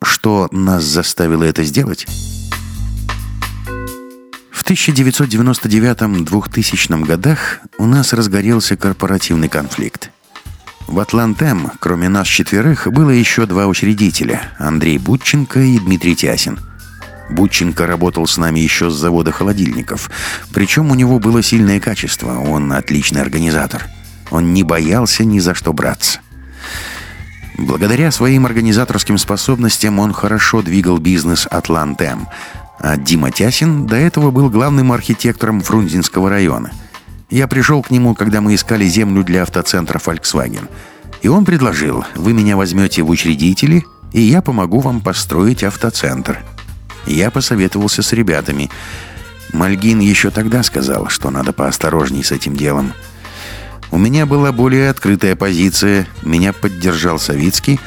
Что 0.02 0.48
нас 0.50 0.84
заставило 0.84 1.44
это 1.44 1.62
сделать? 1.64 2.06
В 4.50 4.64
1999-2000 4.68 7.04
годах 7.04 7.60
у 7.78 7.86
нас 7.86 8.12
разгорелся 8.12 8.76
корпоративный 8.76 9.48
конфликт. 9.48 10.10
В 10.88 10.98
Атлантем, 10.98 11.70
кроме 11.78 12.08
нас 12.08 12.26
четверых, 12.26 12.88
было 12.92 13.10
еще 13.10 13.46
два 13.46 13.68
учредителя– 13.68 14.52
Андрей 14.58 14.98
Бутченко 14.98 15.60
и 15.60 15.78
Дмитрий 15.78 16.16
Тясин. 16.16 16.58
Бутченко 17.30 17.86
работал 17.86 18.26
с 18.26 18.36
нами 18.36 18.60
еще 18.60 18.90
с 18.90 18.94
завода 18.94 19.32
холодильников. 19.32 20.10
Причем 20.52 20.90
у 20.90 20.94
него 20.94 21.18
было 21.18 21.42
сильное 21.42 21.80
качество, 21.80 22.38
он 22.38 22.72
отличный 22.72 23.20
организатор. 23.20 23.86
Он 24.30 24.52
не 24.52 24.62
боялся 24.62 25.24
ни 25.24 25.38
за 25.38 25.54
что 25.54 25.72
браться. 25.72 26.20
Благодаря 27.58 28.10
своим 28.10 28.44
организаторским 28.44 29.18
способностям 29.18 29.98
он 29.98 30.12
хорошо 30.12 30.62
двигал 30.62 30.98
бизнес 30.98 31.46
«Атлантем», 31.50 32.28
а 32.78 32.96
Дима 32.96 33.30
Тясин 33.30 33.86
до 33.86 33.96
этого 33.96 34.30
был 34.30 34.50
главным 34.50 34.92
архитектором 34.92 35.62
Фрунзенского 35.62 36.28
района. 36.28 36.70
Я 37.30 37.48
пришел 37.48 37.82
к 37.82 37.90
нему, 37.90 38.14
когда 38.14 38.40
мы 38.40 38.54
искали 38.54 38.86
землю 38.86 39.24
для 39.24 39.42
автоцентра 39.42 39.98
Volkswagen. 39.98 40.68
И 41.22 41.28
он 41.28 41.44
предложил, 41.44 42.04
вы 42.14 42.34
меня 42.34 42.56
возьмете 42.56 43.02
в 43.02 43.08
учредители, 43.08 43.84
и 44.12 44.20
я 44.20 44.42
помогу 44.42 44.80
вам 44.80 45.00
построить 45.00 45.64
автоцентр. 45.64 46.44
Я 47.06 47.30
посоветовался 47.30 48.02
с 48.02 48.12
ребятами. 48.12 48.70
Мальгин 49.52 50.00
еще 50.00 50.30
тогда 50.30 50.62
сказал, 50.62 51.08
что 51.08 51.30
надо 51.30 51.52
поосторожней 51.52 52.24
с 52.24 52.32
этим 52.32 52.56
делом– 52.56 52.92
у 53.90 53.98
меня 53.98 54.26
была 54.26 54.52
более 54.52 54.90
открытая 54.90 55.36
позиция, 55.36 56.06
меня 56.22 56.52
поддержал 56.52 57.18
Савицкий. 57.18 57.80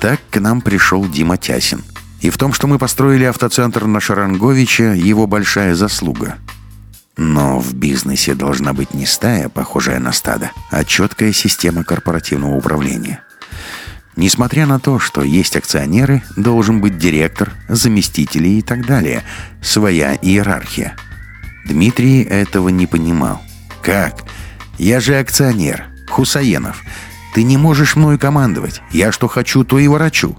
Так 0.00 0.20
к 0.30 0.40
нам 0.40 0.60
пришел 0.60 1.06
Дима 1.08 1.38
Тясин. 1.38 1.82
И 2.20 2.30
в 2.30 2.38
том, 2.38 2.52
что 2.52 2.66
мы 2.66 2.78
построили 2.78 3.24
автоцентр 3.24 3.86
на 3.86 4.00
Шаранговича, 4.00 4.94
его 4.94 5.26
большая 5.26 5.74
заслуга. 5.74 6.36
Но 7.16 7.58
в 7.58 7.74
бизнесе 7.74 8.34
должна 8.34 8.72
быть 8.72 8.94
не 8.94 9.06
стая, 9.06 9.48
похожая 9.48 9.98
на 9.98 10.12
стадо, 10.12 10.50
а 10.70 10.84
четкая 10.84 11.32
система 11.32 11.84
корпоративного 11.84 12.54
управления. 12.54 13.22
Несмотря 14.16 14.66
на 14.66 14.78
то, 14.78 14.98
что 14.98 15.22
есть 15.22 15.56
акционеры, 15.56 16.22
должен 16.36 16.80
быть 16.80 16.98
директор, 16.98 17.52
заместители 17.68 18.48
и 18.48 18.62
так 18.62 18.86
далее. 18.86 19.24
Своя 19.62 20.14
иерархия. 20.14 20.96
Дмитрий 21.64 22.22
этого 22.22 22.68
не 22.68 22.86
понимал. 22.86 23.40
Как? 23.82 24.22
Я 24.78 25.00
же 25.00 25.18
акционер. 25.18 25.86
Хусаенов. 26.10 26.82
Ты 27.34 27.42
не 27.42 27.56
можешь 27.56 27.96
мною 27.96 28.18
командовать. 28.18 28.82
Я 28.90 29.12
что 29.12 29.28
хочу, 29.28 29.64
то 29.64 29.78
и 29.78 29.88
ворочу. 29.88 30.36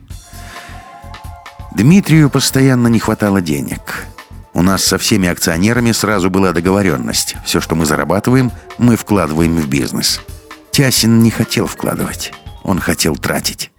Дмитрию 1.76 2.30
постоянно 2.30 2.88
не 2.88 3.00
хватало 3.00 3.42
денег. 3.42 4.06
У 4.54 4.62
нас 4.62 4.84
со 4.84 5.00
всеми 5.00 5.28
акционерами 5.28 5.92
сразу 5.92 6.30
была 6.30 6.52
договоренность. 6.52 7.36
Все, 7.44 7.60
что 7.60 7.74
мы 7.74 7.88
зарабатываем, 7.88 8.52
мы 8.78 8.96
вкладываем 8.96 9.56
в 9.56 9.68
бизнес. 9.68 10.22
Тясин 10.72 11.24
не 11.24 11.32
хотел 11.32 11.66
вкладывать. 11.66 12.32
Он 12.64 12.80
хотел 12.80 13.16
тратить. 13.16 13.72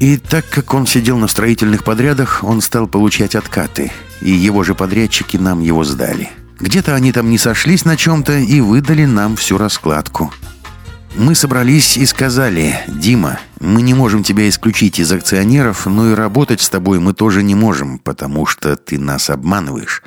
И 0.00 0.16
так 0.16 0.48
как 0.48 0.74
он 0.74 0.86
сидел 0.86 1.18
на 1.18 1.26
строительных 1.26 1.82
подрядах, 1.82 2.44
он 2.44 2.60
стал 2.60 2.86
получать 2.86 3.34
откаты. 3.34 3.90
И 4.20 4.30
его 4.30 4.62
же 4.62 4.74
подрядчики 4.74 5.36
нам 5.36 5.60
его 5.60 5.84
сдали. 5.84 6.30
Где-то 6.60 6.94
они 6.94 7.12
там 7.12 7.30
не 7.30 7.38
сошлись 7.38 7.84
на 7.84 7.96
чем-то 7.96 8.38
и 8.38 8.60
выдали 8.60 9.04
нам 9.04 9.36
всю 9.36 9.58
раскладку. 9.58 10.32
Мы 11.16 11.34
собрались 11.34 11.96
и 11.96 12.04
сказали, 12.06 12.78
«Дима, 12.86 13.40
мы 13.60 13.82
не 13.82 13.94
можем 13.94 14.22
тебя 14.22 14.48
исключить 14.48 14.98
из 14.98 15.10
акционеров, 15.10 15.86
но 15.86 16.10
и 16.10 16.14
работать 16.14 16.60
с 16.60 16.68
тобой 16.68 17.00
мы 17.00 17.12
тоже 17.12 17.42
не 17.42 17.54
можем, 17.54 17.98
потому 17.98 18.46
что 18.46 18.76
ты 18.76 18.98
нас 18.98 19.30
обманываешь. 19.30 20.02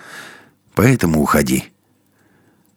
Поэтому 0.75 1.22
уходи». 1.22 1.66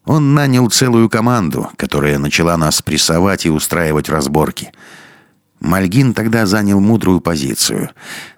Он 0.04 0.34
нанял 0.34 0.68
целую 0.68 1.08
команду, 1.08 1.70
которая 1.76 2.18
начала 2.18 2.56
нас 2.56 2.82
прессовать 2.82 3.46
и 3.46 3.50
устраивать 3.50 4.08
разборки. 4.08 4.72
Мальгин 5.60 6.12
тогда 6.12 6.46
занял 6.46 6.80
мудрую 6.80 7.20
позицию. 7.20 7.90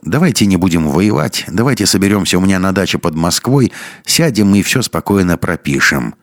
«Давайте 0.03 0.47
не 0.47 0.57
будем 0.57 0.89
воевать, 0.89 1.45
давайте 1.49 1.87
соберемся 1.87 2.39
у 2.39 2.41
меня 2.41 2.59
на 2.59 2.73
даче 2.73 2.99
под 2.99 3.15
Москвой, 3.15 3.73
сядем 4.05 4.55
и 4.55 4.63
все 4.63 4.83
спокойно 4.83 5.37
пропишем». 5.37 6.15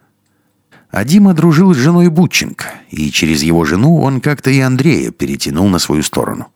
А 0.92 1.04
Дима 1.04 1.34
дружил 1.34 1.74
с 1.74 1.78
женой 1.78 2.10
Бутченко, 2.10 2.66
и 2.90 3.10
через 3.10 3.42
его 3.42 3.66
жену 3.66 4.00
он 4.00 4.22
как-то 4.22 4.52
и 4.52 4.60
Андрея 4.60 5.10
перетянул 5.10 5.68
на 5.68 5.80
свою 5.80 6.04
сторону. 6.04 6.48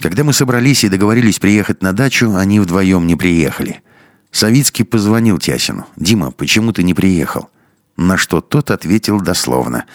Когда 0.00 0.22
мы 0.22 0.34
собрались 0.34 0.84
и 0.84 0.90
договорились 0.90 1.38
приехать 1.38 1.82
на 1.82 1.92
дачу, 1.92 2.34
они 2.34 2.60
вдвоем 2.60 3.06
не 3.06 3.16
приехали. 3.16 3.82
Савицкий 4.30 4.84
позвонил 4.84 5.38
Тясину. 5.38 5.86
«Дима, 5.96 6.30
почему 6.30 6.72
ты 6.72 6.82
не 6.82 6.92
приехал?» 6.92 7.48
На 7.96 8.16
что 8.16 8.40
тот 8.40 8.70
ответил 8.70 9.20
дословно. 9.20 9.86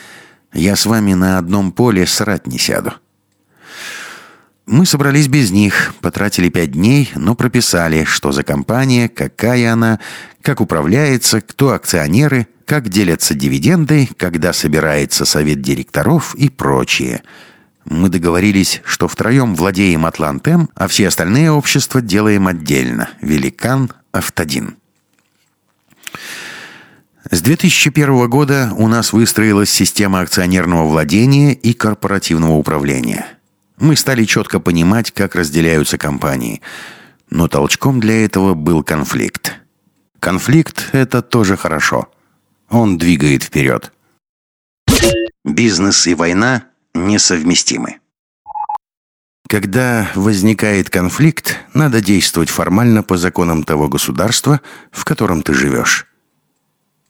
«Я 0.52 0.76
с 0.76 0.86
вами 0.86 1.14
на 1.14 1.38
одном 1.38 1.72
поле 1.72 2.08
срать 2.08 2.48
не 2.48 2.58
сяду». 2.58 2.94
Мы 4.70 4.86
собрались 4.86 5.28
без 5.28 5.50
них, 5.50 5.96
потратили 6.00 6.50
пять 6.50 6.74
дней, 6.74 7.12
но 7.16 7.34
прописали, 7.34 8.04
что 8.04 8.32
за 8.32 8.44
компания, 8.44 9.10
какая 9.10 9.74
она, 9.74 10.00
как 10.44 10.62
управляется, 10.62 11.42
кто 11.42 11.72
акционеры– 11.72 12.48
как 12.70 12.88
делятся 12.88 13.34
дивиденды, 13.34 14.08
когда 14.16 14.54
собирается 14.54 15.26
совет 15.26 15.60
директоров 15.60 16.36
и 16.36 16.50
прочее. 16.50 17.24
Мы 17.84 18.10
договорились, 18.10 18.84
что 18.86 19.08
втроем 19.08 19.56
владеем 19.56 20.06
Атлантем, 20.06 20.70
а 20.76 20.88
все 20.88 21.08
остальные 21.08 21.50
общества 21.50 22.00
делаем 22.00 22.46
отдельно. 22.46 23.10
Великан, 23.22 23.92
Автодин. 24.12 24.76
С 27.32 27.42
2001 27.42 28.30
года 28.30 28.72
у 28.78 28.88
нас 28.88 29.14
выстроилась 29.14 29.72
система 29.72 30.20
акционерного 30.20 30.88
владения 30.88 31.56
и 31.56 31.74
корпоративного 31.74 32.54
управления. 32.54 33.39
Мы 33.80 33.96
стали 33.96 34.26
четко 34.26 34.60
понимать, 34.60 35.12
как 35.12 35.36
разделяются 35.36 35.98
компании. 35.98 36.62
Но 37.30 37.48
толчком 37.48 38.00
для 38.00 38.26
этого 38.26 38.54
был 38.54 38.84
конфликт. 38.84 39.56
Конфликт– 40.20 40.90
это 40.92 41.22
тоже 41.22 41.58
хорошо– 41.58 42.10
он 42.70 42.98
двигает 42.98 43.44
вперед. 43.44 43.92
Бизнес 45.44 46.06
и 46.06 46.14
война 46.14 46.66
несовместимы. 46.94 48.00
Когда 49.48 50.12
возникает 50.14 50.92
конфликт, 50.92 51.58
надо 51.74 52.02
действовать 52.02 52.50
формально 52.50 53.02
по 53.02 53.18
законам 53.18 53.64
того 53.64 53.90
государства, 53.90 54.62
в 54.92 55.06
котором 55.06 55.42
ты 55.42 55.56
живешь. 55.56 56.06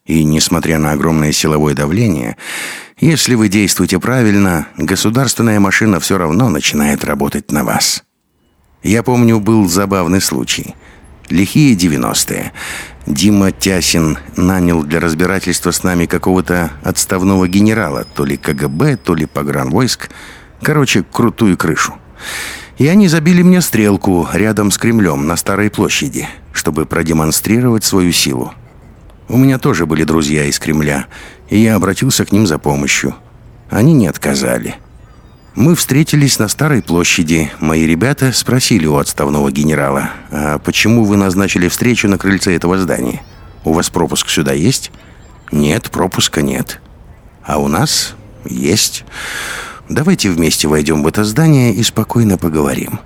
И 0.10 0.24
несмотря 0.24 0.80
на 0.80 0.94
огромное 0.94 1.32
силовое 1.32 1.75
давление, 1.75 2.36
если 3.00 3.36
вы 3.36 3.48
действуете 3.48 4.00
правильно, 4.00 4.68
государственная 4.75 5.60
машина 5.60 6.00
все 6.00 6.18
равно 6.18 6.50
начинает 6.50 7.05
работать 7.05 7.51
на 7.51 7.64
вас. 7.64 8.03
Я 8.81 9.03
помню, 9.03 9.40
был 9.40 9.70
забавный 9.70 10.20
случай. 10.20 10.74
Лихие 11.29 11.75
90-е. 11.75 12.53
Дима 13.05 13.51
Тясин 13.51 14.18
нанял 14.36 14.81
для 14.81 15.00
разбирательства 15.00 15.70
с 15.70 15.83
нами 15.83 16.07
какого-то 16.07 16.72
отставного 16.81 17.48
генерала, 17.48 18.03
то 18.03 18.25
ли 18.25 18.36
КГБ, 18.36 18.98
то 18.98 19.14
ли 19.14 19.27
погранвойск. 19.27 20.10
Короче, 20.64 21.03
крутую 21.03 21.55
крышу. 21.55 21.94
И 22.79 22.88
они 22.88 23.10
забили 23.10 23.44
мне 23.44 23.62
стрелку 23.62 24.27
рядом 24.33 24.72
с 24.72 24.79
Кремлем 24.79 25.27
на 25.27 25.36
Старой 25.36 25.70
площади, 25.70 26.27
чтобы 26.51 26.88
продемонстрировать 26.88 27.83
свою 27.83 28.12
силу. 28.12 28.55
У 29.29 29.37
меня 29.37 29.59
тоже 29.59 29.85
были 29.85 30.03
друзья 30.03 30.46
из 30.46 30.57
Кремля, 30.57 31.05
и 31.50 31.59
я 31.59 31.75
обратился 31.75 32.25
к 32.25 32.31
ним 32.31 32.48
за 32.48 32.57
помощью. 32.57 33.15
Они 33.70 33.94
не 33.94 34.07
отказали. 34.07 34.75
Мы 35.53 35.75
встретились 35.75 36.39
на 36.39 36.48
Старой 36.48 36.81
площади. 36.81 37.51
Мои 37.59 37.85
ребята 37.85 38.31
спросили 38.33 38.87
у 38.87 38.98
отставного 38.98 39.51
генерала, 39.51 40.09
«А 40.31 40.57
почему 40.57 41.05
вы 41.05 41.15
назначили 41.15 41.68
встречу 41.68 42.07
на 42.07 42.18
крыльце 42.18 42.55
этого 42.55 42.79
здания? 42.79 43.22
У 43.63 43.74
вас 43.74 43.92
пропуск 43.92 44.29
сюда 44.29 44.53
есть?» 44.53 44.92
«Нет, 45.51 45.92
пропуска 45.92 46.42
нет». 46.42 46.81
«А 47.44 47.59
у 47.59 47.68
нас 47.68 48.15
есть. 48.46 49.05
Давайте 49.89 50.31
вместе 50.31 50.68
войдем 50.68 51.03
в 51.03 51.07
это 51.07 51.24
здание 51.24 51.72
и 51.72 51.83
спокойно 51.83 52.39
поговорим». 52.39 53.00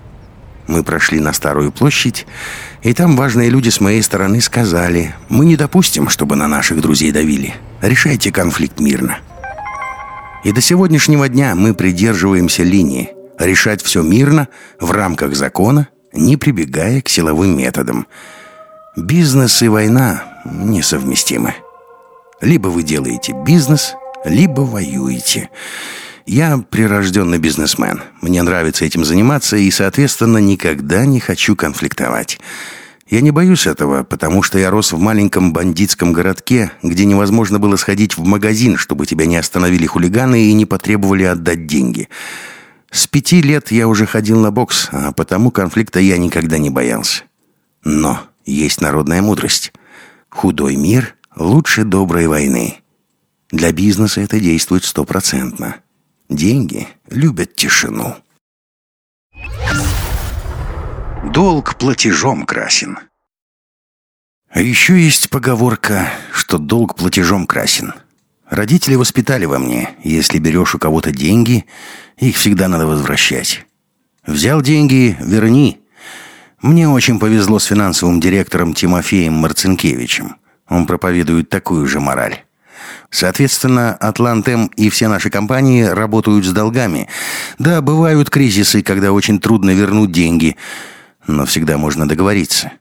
Мы 0.68 0.84
прошли 0.84 1.20
на 1.20 1.34
Старую 1.34 1.72
площадь, 1.72 2.26
и 2.82 2.94
там 2.94 3.16
важные 3.16 3.50
люди 3.50 3.70
с 3.70 3.82
моей 3.82 4.02
стороны 4.02 4.42
сказали, 4.42 5.14
«Мы 5.30 5.46
не 5.46 5.56
допустим, 5.56 6.10
чтобы 6.10 6.36
на 6.36 6.48
наших 6.48 6.82
друзей 6.82 7.12
давили. 7.12 7.54
Решайте 7.82 8.32
конфликт 8.32 8.80
мирно». 8.80 9.18
И 10.44 10.52
до 10.52 10.62
сегодняшнего 10.62 11.30
дня 11.30 11.56
мы 11.56 11.74
придерживаемся 11.74 12.64
линии 12.64 13.12
решать 13.40 13.82
все 13.82 14.02
мирно, 14.02 14.48
в 14.80 14.92
рамках 14.92 15.36
закона, 15.36 15.90
не 16.12 16.38
прибегая 16.38 17.02
к 17.02 17.10
силовым 17.10 17.58
методам. 17.58 18.08
Бизнес 18.96 19.62
и 19.62 19.68
война 19.68 20.24
несовместимы. 20.46 21.56
Либо 22.42 22.68
вы 22.68 22.84
делаете 22.84 23.34
бизнес, 23.46 23.96
либо 24.26 24.62
воюете. 24.62 25.50
Я 26.26 26.58
прирожденный 26.58 27.38
бизнесмен. 27.38 28.02
Мне 28.22 28.42
нравится 28.44 28.86
этим 28.86 29.04
заниматься 29.04 29.58
и, 29.58 29.70
соответственно, 29.72 30.38
никогда 30.38 31.06
не 31.06 31.20
хочу 31.20 31.56
конфликтовать. 31.56 32.40
Я 33.10 33.20
не 33.20 33.32
боюсь 33.32 33.68
этого, 33.68 34.04
потому 34.04 34.42
что 34.42 34.58
я 34.58 34.70
рос 34.70 34.94
в 34.94 35.00
маленьком 35.00 35.52
бандитском 35.52 36.14
городке, 36.14 36.72
где 36.82 37.06
невозможно 37.06 37.60
было 37.60 37.76
сходить 37.76 38.18
в 38.18 38.24
магазин, 38.24 38.78
чтобы 38.78 39.06
тебя 39.06 39.26
не 39.26 39.36
остановили 39.36 39.86
хулиганы 39.86 40.46
и 40.46 40.54
не 40.54 40.66
потребовали 40.66 41.24
отдать 41.24 41.68
деньги. 41.68 42.08
С 42.90 43.06
пяти 43.06 43.42
лет 43.42 43.72
я 43.72 43.88
уже 43.88 44.06
ходил 44.06 44.40
на 44.40 44.52
бокс, 44.52 44.88
а 44.92 45.12
потому 45.12 45.52
конфликта 45.52 46.00
я 46.00 46.18
никогда 46.18 46.58
не 46.58 46.70
боялся. 46.70 47.24
Но 47.84 48.22
есть 48.46 48.80
народная 48.80 49.22
мудрость. 49.22 49.74
Худой 50.30 50.78
мир 50.78 51.16
лучше 51.36 51.84
доброй 51.84 52.28
войны. 52.28 52.78
Для 53.52 53.72
бизнеса 53.72 54.22
это 54.22 54.40
действует 54.40 54.86
стопроцентно. 54.86 55.83
Деньги 56.34 56.88
любят 57.12 57.56
тишину. 57.56 58.16
Долг 61.32 61.76
платежом 61.78 62.48
красен. 62.48 62.98
А 64.50 64.60
еще 64.60 65.00
есть 65.00 65.30
поговорка, 65.30 66.10
что 66.34 66.58
долг 66.58 66.96
платежом 66.96 67.46
красен. 67.46 67.94
Родители 68.50 68.96
воспитали 68.96 69.46
во 69.46 69.60
мне, 69.60 69.92
если 70.04 70.40
берешь 70.40 70.74
у 70.74 70.80
кого-то 70.80 71.12
деньги, 71.12 71.66
их 72.18 72.36
всегда 72.38 72.68
надо 72.68 72.88
возвращать. 72.88 73.68
Взял 74.26 74.64
деньги– 74.64 75.16
верни. 75.20 75.82
Мне 76.64 76.90
очень 76.90 77.20
повезло 77.20 77.60
с 77.60 77.66
финансовым 77.66 78.20
директором 78.20 78.74
Тимофеем 78.74 79.34
Марцинкевичем. 79.34 80.38
Он 80.68 80.88
проповедует 80.88 81.50
такую 81.50 81.86
же 81.86 82.00
мораль. 82.00 82.44
Соответственно, 83.14 83.94
Атлантем 83.94 84.72
и 84.76 84.90
все 84.90 85.08
наши 85.08 85.30
компании 85.30 85.84
работают 85.84 86.44
с 86.46 86.52
долгами. 86.52 87.08
Да, 87.60 87.82
бывают 87.82 88.30
кризисы, 88.30 88.82
когда 88.82 89.14
очень 89.14 89.40
трудно 89.40 89.70
вернуть 89.70 90.12
деньги– 90.12 90.58
но 91.28 91.46
всегда 91.46 91.78
можно 91.78 92.08
договориться. 92.08 92.74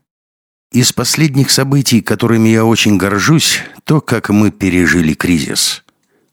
Из 0.70 0.92
последних 0.92 1.50
событий, 1.50 2.00
которыми 2.00 2.48
я 2.48 2.64
очень 2.64 2.96
горжусь, 2.96 3.60
то, 3.84 4.00
как 4.00 4.30
мы 4.30 4.50
пережили 4.50 5.14
кризис. 5.14 5.84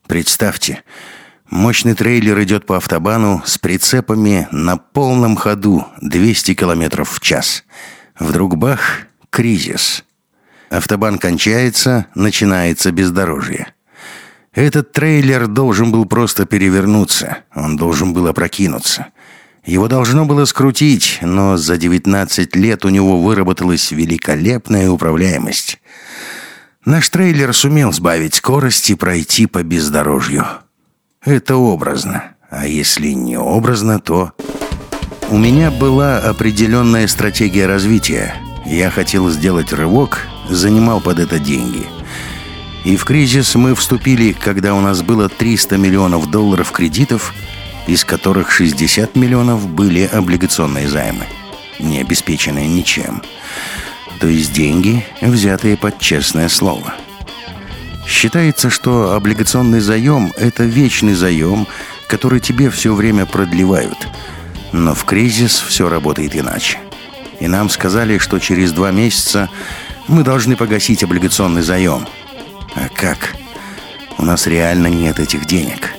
Представьте, 0.08 0.84
мощный 1.50 1.94
трейлер 1.94 2.42
идет 2.42 2.66
по 2.66 2.78
автобану 2.78 3.44
с 3.46 3.58
прицепами 3.58 4.48
на 4.52 4.78
полном 4.78 5.36
ходу 5.36 5.86
200 6.02 6.54
км 6.54 7.04
в 7.04 7.20
час. 7.20 7.66
Вдруг 8.18 8.58
бах, 8.58 9.08
кризис. 9.30 10.06
Автобан 10.70 11.18
кончается, 11.18 12.06
начинается 12.16 12.92
бездорожье. 12.92 13.74
Этот 14.60 14.92
трейлер 14.92 15.48
должен 15.48 15.90
был 15.90 16.04
просто 16.04 16.46
перевернуться, 16.46 17.38
он 17.56 17.78
должен 17.78 18.12
был 18.14 18.28
опрокинуться– 18.28 19.08
Его 19.66 19.88
должно 19.88 20.26
было 20.26 20.46
скрутить, 20.46 21.20
но 21.22 21.58
за 21.58 21.78
19 21.78 22.56
лет 22.56 22.86
у 22.86 22.90
него 22.90 23.22
выработалась 23.22 23.92
великолепная 23.92 24.90
управляемость. 24.90 25.80
Наш 26.86 27.10
трейлер 27.10 27.54
сумел 27.54 27.92
сбавить 27.92 28.36
скорость 28.36 28.90
и 28.90 28.96
пройти 28.96 29.46
по 29.46 29.62
бездорожью. 29.62 30.46
Это 31.24 31.56
образно. 31.58 32.36
А 32.50 32.66
если 32.66 33.10
не 33.10 33.38
образно, 33.38 34.00
то... 34.00 34.32
У 35.30 35.38
меня 35.38 35.70
была 35.70 36.18
определенная 36.18 37.08
стратегия 37.08 37.68
развития. 37.68 38.34
Я 38.66 38.90
хотел 38.90 39.30
сделать 39.30 39.72
рывок, 39.72 40.22
занимал 40.50 41.00
под 41.00 41.20
это 41.20 41.38
деньги. 41.38 41.86
И 42.86 42.96
в 42.96 43.06
кризис 43.06 43.56
мы 43.56 43.76
вступили, 43.76 44.32
когда 44.32 44.74
у 44.74 44.80
нас 44.80 45.02
было 45.02 45.28
300 45.28 45.78
миллионов 45.78 46.32
долларов 46.32 46.72
кредитов, 46.72 47.34
из 47.88 48.06
которых 48.06 48.52
60 48.52 49.16
миллионов 49.16 49.68
были 49.68 50.04
облигационные 50.04 50.88
займы, 50.88 51.26
не 51.80 52.00
обеспеченные 52.00 52.68
ничем. 52.68 53.22
То 54.20 54.28
есть 54.28 54.54
деньги, 54.54 55.06
взятые 55.22 55.78
под 55.78 56.00
честное 56.00 56.50
слово. 56.50 56.94
Считается, 58.08 58.70
что 58.70 59.14
облигационный 59.14 59.82
заем– 59.82 60.34
это 60.38 60.64
вечный 60.64 61.14
заем, 61.14 61.68
который 62.08 62.40
тебе 62.40 62.70
все 62.70 62.94
время 62.94 63.26
продлевают. 63.26 64.08
Но 64.72 64.94
в 64.94 65.06
кризис 65.06 65.60
все 65.60 65.90
работает 65.90 66.36
иначе. 66.36 66.80
И 67.40 67.48
нам 67.48 67.70
сказали, 67.70 68.18
что 68.18 68.40
через 68.40 68.72
два 68.72 68.92
месяца 68.92 69.50
мы 70.08 70.24
должны 70.24 70.56
погасить 70.56 71.04
облигационный 71.04 71.62
заем. 71.62 72.08
А 72.76 72.88
как? 72.94 73.36
У 74.18 74.26
нас 74.26 74.48
реально 74.48 74.88
нет 74.88 75.20
этих 75.20 75.46
денег. 75.46 75.94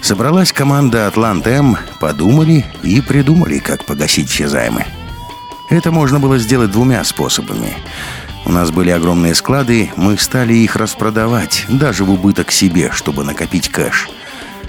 Собралась 0.00 0.52
команда 0.52 1.06
«Атлант-М», 1.08 1.76
подумали 2.00 2.64
и 2.82 3.00
придумали, 3.00 3.58
как 3.58 3.84
погасить 3.84 4.30
все 4.30 4.48
займы. 4.48 4.86
Это 5.68 5.90
можно 5.90 6.20
было 6.20 6.38
сделать 6.38 6.70
двумя 6.70 7.02
способами. 7.02 7.74
У 8.44 8.52
нас 8.52 8.70
были 8.70 8.90
огромные 8.90 9.34
склады, 9.34 9.90
мы 9.96 10.16
стали 10.16 10.54
их 10.54 10.76
распродавать, 10.76 11.64
даже 11.68 12.04
в 12.04 12.10
убыток 12.10 12.52
себе, 12.52 12.92
чтобы 12.92 13.24
накопить 13.24 13.68
кэш. 13.68 14.08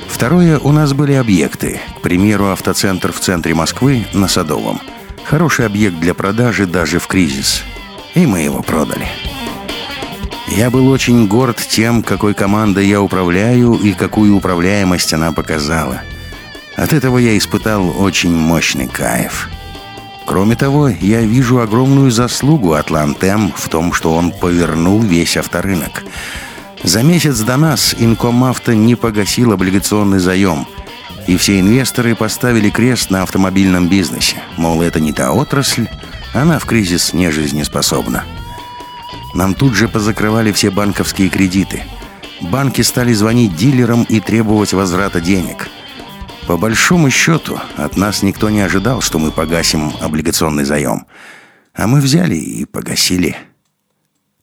Второе, 0.07 0.57
у 0.57 0.71
нас 0.71 0.93
были 0.93 1.13
объекты. 1.13 1.79
К 1.97 2.01
примеру, 2.01 2.47
автоцентр 2.47 3.11
в 3.11 3.19
центре 3.19 3.53
Москвы 3.53 4.07
на 4.13 4.27
Садовом. 4.27 4.81
Хороший 5.25 5.67
объект 5.67 5.99
для 5.99 6.15
продажи 6.15 6.65
даже 6.65 6.97
в 6.97 7.05
кризис. 7.05 7.63
И 8.15 8.25
мы 8.25 8.39
его 8.39 8.63
продали. 8.63 9.07
Я 10.47 10.69
был 10.69 10.87
очень 10.87 11.27
горд 11.27 11.57
тем, 11.57 12.01
какой 12.01 12.33
командой 12.33 12.87
я 12.87 13.01
управляю 13.01 13.73
и 13.73 13.93
какую 13.93 14.35
управляемость 14.35 15.13
она 15.13 15.31
показала. 15.31 16.01
От 16.75 16.93
этого 16.93 17.17
я 17.17 17.37
испытал 17.37 17.93
очень 18.01 18.33
мощный 18.33 18.87
кайф. 18.87 19.49
Кроме 20.25 20.55
того, 20.55 20.89
я 20.89 21.21
вижу 21.21 21.59
огромную 21.59 22.11
заслугу 22.11 22.73
Атлантем 22.73 23.51
в 23.55 23.69
том, 23.69 23.93
что 23.93 24.13
он 24.13 24.31
повернул 24.31 25.01
весь 25.01 25.37
авторынок. 25.37 26.03
За 26.83 27.01
месяц 27.01 27.39
до 27.39 27.57
нас 27.57 27.95
Инкомавто 27.97 28.75
не 28.75 28.95
погасил 28.95 29.51
облигационный 29.51 30.19
заем, 30.19 30.67
и 31.27 31.37
все 31.37 31.59
инвесторы 31.59 32.15
поставили 32.15 32.69
крест 32.69 33.09
на 33.09 33.23
автомобильном 33.23 33.87
бизнесе. 33.87 34.37
Мол, 34.57 34.81
это 34.81 34.99
не 34.99 35.13
та 35.13 35.31
отрасль, 35.31 35.87
она 36.33 36.59
в 36.59 36.65
кризис 36.65 37.13
не 37.13 37.31
жизнеспособна. 37.31 38.23
Нам 39.33 39.53
тут 39.53 39.75
же 39.75 39.87
позакрывали 39.87 40.51
все 40.51 40.71
банковские 40.71 41.29
кредиты. 41.29 41.83
Банки 42.41 42.81
стали 42.81 43.13
звонить 43.13 43.55
дилерам 43.55 44.03
и 44.03 44.19
требовать 44.19 44.73
возврата 44.73 45.21
денег. 45.21 45.69
По 46.47 46.55
большому 46.55 47.09
счету, 47.09 47.59
от 47.75 47.97
нас 47.97 48.23
никто 48.23 48.49
не 48.49 48.61
ожидал, 48.61 49.01
что 49.01 49.19
мы 49.19 49.31
погасим 49.31 49.91
облигационный 50.01 50.63
заем. 50.63 51.05
А 51.73 51.87
мы 51.87 51.99
взяли 51.99 52.35
и 52.35 52.65
погасили. 52.65 53.35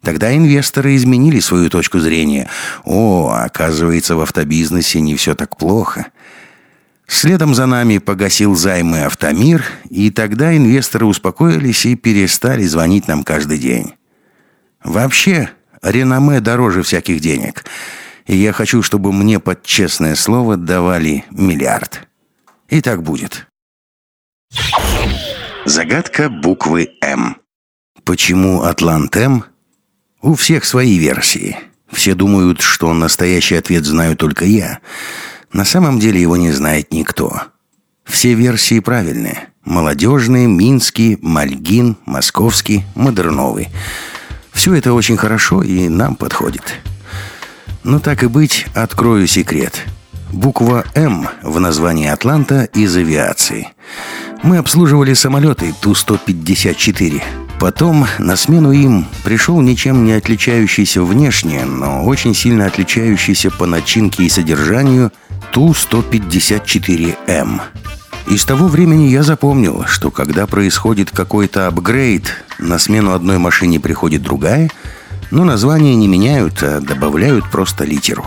Тогда 0.02 0.36
инвесторы 0.36 0.96
изменили 0.96 1.40
свою 1.40 1.70
точку 1.70 1.98
зрения. 1.98 2.48
О, 2.84 3.32
оказывается, 3.34 4.16
в 4.16 4.20
автобизнесе 4.20 5.00
не 5.00 5.16
все 5.16 5.34
так 5.34 5.56
плохо. 5.56 6.08
Следом 7.06 7.54
за 7.54 7.66
нами 7.66 7.98
погасил 7.98 8.54
займы 8.54 9.04
«Автомир», 9.04 9.64
и 9.88 10.10
тогда 10.10 10.54
инвесторы 10.56 11.06
успокоились 11.06 11.86
и 11.86 11.96
перестали 11.96 12.64
звонить 12.64 13.08
нам 13.08 13.24
каждый 13.24 13.58
день. 13.58 13.94
Вообще, 14.84 15.50
реноме 15.82 16.40
дороже 16.40 16.82
всяких 16.82 17.20
денег. 17.20 17.64
И 18.26 18.36
я 18.36 18.52
хочу, 18.52 18.82
чтобы 18.82 19.12
мне 19.12 19.40
под 19.40 19.64
честное 19.64 20.14
слово 20.14 20.56
давали 20.56 21.24
миллиард. 21.30 22.06
И 22.68 22.80
так 22.80 23.02
будет. 23.02 23.46
Загадка 25.64 26.28
буквы 26.28 26.90
«М». 27.00 27.36
Почему 28.04 28.62
Атлант 28.62 29.16
М? 29.16 29.44
У 30.20 30.34
всех 30.34 30.64
свои 30.64 30.98
версии. 30.98 31.56
Все 31.90 32.14
думают, 32.14 32.60
что 32.60 32.92
настоящий 32.92 33.56
ответ 33.56 33.84
знаю 33.84 34.16
только 34.16 34.44
я. 34.44 34.80
На 35.52 35.64
самом 35.64 35.98
деле 35.98 36.20
его 36.20 36.36
не 36.36 36.50
знает 36.50 36.92
никто. 36.92 37.42
Все 38.04 38.34
версии 38.34 38.80
правильные. 38.80 39.48
Молодежные, 39.64 40.46
Минский, 40.46 41.18
Мальгин, 41.22 41.96
Московский, 42.04 42.84
Модерновый. 42.94 43.68
Все 44.54 44.74
это 44.74 44.94
очень 44.94 45.18
хорошо 45.18 45.62
и 45.62 45.88
нам 45.88 46.14
подходит. 46.14 46.80
Но 47.82 47.98
так 47.98 48.22
и 48.22 48.28
быть, 48.28 48.66
открою 48.74 49.26
секрет. 49.26 49.84
Буква 50.32 50.84
«М» 50.94 51.28
в 51.42 51.60
названии 51.60 52.08
«Атланта» 52.08 52.64
из 52.64 52.96
авиации. 52.96 53.68
Мы 54.42 54.56
обслуживали 54.56 55.12
самолеты 55.12 55.74
Ту-154. 55.80 57.22
Потом 57.60 58.06
на 58.18 58.36
смену 58.36 58.72
им 58.72 59.06
пришел 59.22 59.60
ничем 59.60 60.04
не 60.04 60.12
отличающийся 60.12 61.02
внешне, 61.02 61.64
но 61.64 62.04
очень 62.04 62.34
сильно 62.34 62.66
отличающийся 62.66 63.50
по 63.50 63.66
начинке 63.66 64.24
и 64.24 64.28
содержанию 64.28 65.12
Ту-154М. 65.52 67.60
И 68.26 68.36
с 68.36 68.44
того 68.44 68.68
времени 68.68 69.08
я 69.08 69.22
запомнил, 69.22 69.84
что 69.86 70.10
когда 70.10 70.46
происходит 70.46 71.10
какой-то 71.10 71.66
апгрейд, 71.66 72.44
на 72.58 72.78
смену 72.78 73.12
одной 73.12 73.38
машине 73.38 73.80
приходит 73.80 74.22
другая, 74.22 74.70
но 75.30 75.44
название 75.44 75.94
не 75.94 76.08
меняют, 76.08 76.62
а 76.62 76.80
добавляют 76.80 77.50
просто 77.50 77.84
литеру. 77.84 78.26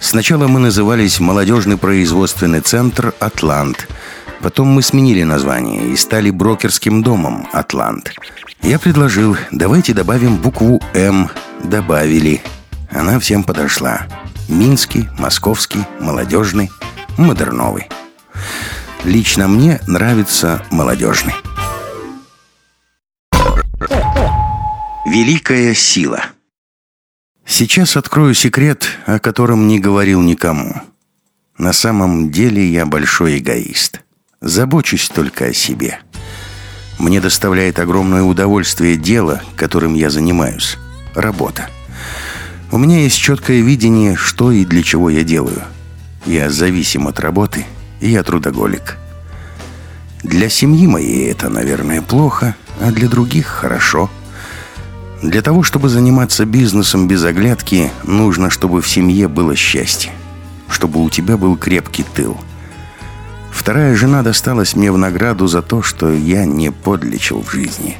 Сначала 0.00 0.46
мы 0.46 0.60
назывались 0.60 1.20
«Молодежный 1.20 1.76
производственный 1.76 2.60
центр 2.60 3.14
«Атлант», 3.18 3.86
Потом 4.40 4.68
мы 4.68 4.82
сменили 4.82 5.22
название 5.22 5.88
и 5.88 5.96
стали 5.96 6.30
брокерским 6.30 7.02
домом 7.02 7.48
«Атлант». 7.52 8.14
Я 8.62 8.78
предложил, 8.78 9.36
давайте 9.50 9.94
добавим 9.94 10.36
букву 10.36 10.80
«М». 10.94 11.30
Добавили. 11.64 12.42
Она 12.90 13.18
всем 13.18 13.42
подошла. 13.42 14.06
Минский, 14.48 15.08
Московский, 15.18 15.84
Молодежный, 16.00 16.70
Модерновый. 17.16 17.88
Лично 19.06 19.46
мне 19.46 19.80
нравится 19.86 20.64
молодежный. 20.72 21.34
Великая 25.06 25.74
сила. 25.74 26.24
Сейчас 27.46 27.96
открою 27.96 28.34
секрет, 28.34 28.88
о 29.06 29.20
котором 29.20 29.68
не 29.68 29.78
говорил 29.78 30.20
никому. 30.22 30.82
На 31.56 31.72
самом 31.72 32.32
деле 32.32 32.66
я 32.66 32.84
большой 32.84 33.38
эгоист. 33.38 34.00
Забочусь 34.40 35.08
только 35.08 35.46
о 35.46 35.54
себе. 35.54 36.00
Мне 36.98 37.20
доставляет 37.20 37.78
огромное 37.78 38.24
удовольствие 38.24 38.96
дело, 38.96 39.40
которым 39.54 39.94
я 39.94 40.10
занимаюсь. 40.10 40.76
Работа. 41.14 41.70
У 42.72 42.78
меня 42.78 43.02
есть 43.02 43.18
четкое 43.18 43.60
видение, 43.60 44.16
что 44.16 44.50
и 44.50 44.64
для 44.64 44.82
чего 44.82 45.10
я 45.10 45.22
делаю. 45.22 45.62
Я 46.26 46.50
зависим 46.50 47.06
от 47.06 47.20
работы– 47.20 47.64
я 48.00 48.22
трудоголик. 48.22 48.96
Для 50.22 50.48
семьи 50.48 50.86
моей 50.86 51.30
это, 51.30 51.48
наверное, 51.48 52.02
плохо, 52.02 52.56
а 52.80 52.90
для 52.90 53.08
других 53.08 53.46
хорошо. 53.46 54.10
Для 55.22 55.40
того, 55.40 55.62
чтобы 55.62 55.88
заниматься 55.88 56.44
бизнесом 56.44 57.08
без 57.08 57.24
оглядки, 57.24 57.90
нужно, 58.04 58.50
чтобы 58.50 58.82
в 58.82 58.88
семье 58.88 59.28
было 59.28 59.54
счастье. 59.56 60.12
Чтобы 60.68 61.02
у 61.02 61.10
тебя 61.10 61.36
был 61.36 61.56
крепкий 61.56 62.04
тыл. 62.14 62.36
Вторая 63.50 63.96
жена 63.96 64.22
досталась 64.22 64.76
мне 64.76 64.92
в 64.92 64.98
награду 64.98 65.46
за 65.46 65.62
то, 65.62 65.82
что 65.82 66.12
я 66.12 66.44
не 66.44 66.70
подлечил 66.70 67.42
в 67.42 67.50
жизни. 67.50 67.96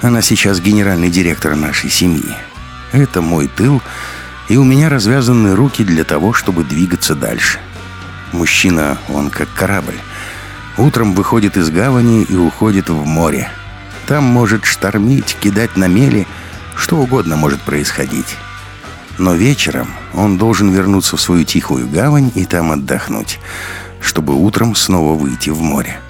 Она 0.00 0.20
сейчас 0.22 0.60
генеральный 0.60 1.10
директор 1.10 1.54
нашей 1.54 1.90
семьи. 1.90 2.34
Это 2.92 3.20
мой 3.20 3.46
тыл, 3.46 3.80
и 4.48 4.56
у 4.56 4.64
меня 4.64 4.88
развязаны 4.88 5.54
руки 5.54 5.84
для 5.84 6.02
того, 6.02 6.32
чтобы 6.32 6.64
двигаться 6.64 7.14
дальше.— 7.14 7.58
Мужчина, 8.32 8.98
он 9.08 9.30
как 9.30 9.52
корабль. 9.52 9.98
Утром 10.78 11.12
выходит 11.14 11.56
из 11.56 11.70
гавани 11.70 12.24
и 12.24 12.34
уходит 12.34 12.88
в 12.88 13.04
море. 13.04 13.50
Там 14.06 14.24
может 14.24 14.64
штормить, 14.64 15.36
кидать 15.40 15.76
на 15.76 15.86
мели, 15.86 16.26
что 16.74 16.96
угодно 16.96 17.36
может 17.36 17.60
происходить. 17.60 18.36
Но 19.18 19.34
вечером 19.34 19.88
он 20.14 20.38
должен 20.38 20.70
вернуться 20.70 21.16
в 21.16 21.20
свою 21.20 21.44
тихую 21.44 21.86
гавань 21.88 22.32
и 22.34 22.46
там 22.46 22.72
отдохнуть. 22.72 23.38
чтобы 24.00 24.34
утром 24.34 24.74
снова 24.74 25.16
выйти 25.16 25.50
в 25.50 25.60
море. 25.60 26.00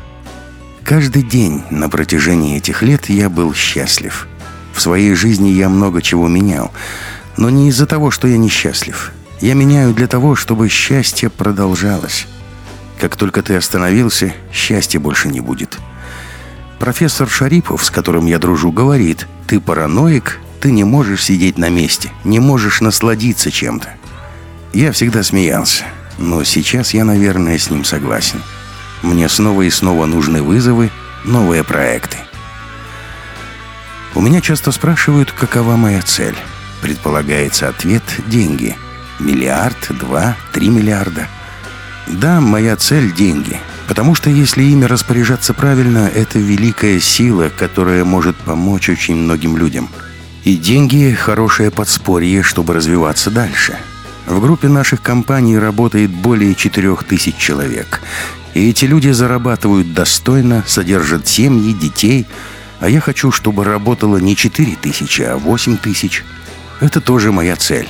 Каждый 0.83 1.23
день 1.23 1.63
на 1.71 1.89
протяжении 1.91 2.57
этих 2.57 2.83
лет 2.83 3.11
я 3.11 3.29
был 3.29 3.55
счастлив. 3.55 4.27
В 4.73 4.81
своей 4.81 5.15
жизни 5.15 5.51
я 5.51 5.69
много 5.69 6.01
чего 6.01 6.27
менял, 6.27 6.73
но 7.37 7.51
не 7.51 7.69
из-за 7.69 7.87
того, 7.87 8.11
что 8.11 8.27
я 8.27 8.39
несчастлив. 8.39 9.13
Я 9.42 9.55
меняю 9.55 9.92
для 9.92 10.07
того, 10.07 10.37
чтобы 10.37 10.68
счастье 10.68 11.28
продолжалось. 11.28 12.28
Как 13.00 13.16
только 13.16 13.42
ты 13.42 13.57
остановился, 13.57 14.33
счастья 14.52 15.00
больше 15.00 15.26
не 15.26 15.40
будет. 15.40 15.78
Профессор 16.78 17.28
Шарипов, 17.28 17.85
с 17.85 17.90
которым 17.90 18.26
я 18.26 18.38
дружу, 18.38 18.70
говорит, 18.70 19.26
ты 19.48 19.59
параноик, 19.59 20.38
ты 20.61 20.70
не 20.70 20.85
можешь 20.85 21.24
сидеть 21.24 21.59
на 21.59 21.70
месте, 21.70 22.12
не 22.22 22.38
можешь 22.38 22.81
насладиться 22.81 23.50
чем-то. 23.50 23.88
Я 24.72 24.92
всегда 24.92 25.24
смеялся, 25.24 25.87
но 26.18 26.44
сейчас 26.44 26.94
я, 26.94 27.05
наверное, 27.05 27.59
с 27.59 27.68
ним 27.68 27.85
согласен. 27.85 28.40
Мне 29.02 29.28
снова 29.28 29.62
и 29.62 29.70
снова 29.70 30.07
нужны 30.07 30.40
вызовы, 30.40 30.92
новые 31.24 31.64
проекты. 31.64 32.16
У 34.14 34.20
меня 34.20 34.40
часто 34.40 34.70
спрашивают, 34.70 35.33
какова 35.33 35.74
моя 35.74 36.00
цель. 36.02 36.37
Предполагается 36.81 37.68
ответ– 37.68 38.05
деньги. 38.28 38.76
Миллиард, 39.18 39.77
два, 39.98 40.37
три 40.53 40.68
миллиарда. 40.68 41.29
Да, 42.07 42.40
моя 42.40 42.77
цель– 42.77 43.12
деньги– 43.14 43.59
Потому 43.92 44.14
что 44.14 44.31
если 44.31 44.62
ими 44.62 44.87
распоряжаться 44.87 45.53
правильно, 45.53 46.11
это 46.14 46.38
великая 46.38 46.98
сила, 46.98 47.51
которая 47.55 48.05
может 48.05 48.37
помочь 48.37 48.88
очень 48.88 49.16
многим 49.16 49.57
людям. 49.57 49.90
И 50.44 50.57
деньги– 50.57 51.12
хорошее 51.20 51.70
подспорье, 51.70 52.42
чтобы 52.42 52.72
развиваться 52.72 53.31
дальше. 53.31 53.77
В 54.27 54.40
группе 54.40 54.68
наших 54.68 55.03
компаний 55.03 55.59
работает 55.59 56.11
более 56.11 56.55
4000 56.55 57.37
человек. 57.37 58.01
И 58.55 58.70
эти 58.70 58.87
люди 58.87 59.11
зарабатывают 59.11 59.92
достойно, 59.92 60.64
содержат 60.66 61.29
семьи, 61.29 61.75
детей. 61.75 62.27
А 62.81 62.88
я 62.88 63.01
хочу, 63.01 63.31
чтобы 63.31 63.64
работало 63.64 64.16
не 64.16 64.37
4000, 64.37 65.22
а 65.22 65.37
8000. 65.37 66.25
Это 66.81 67.01
тоже 67.03 67.31
моя 67.31 67.57
цель. 67.57 67.88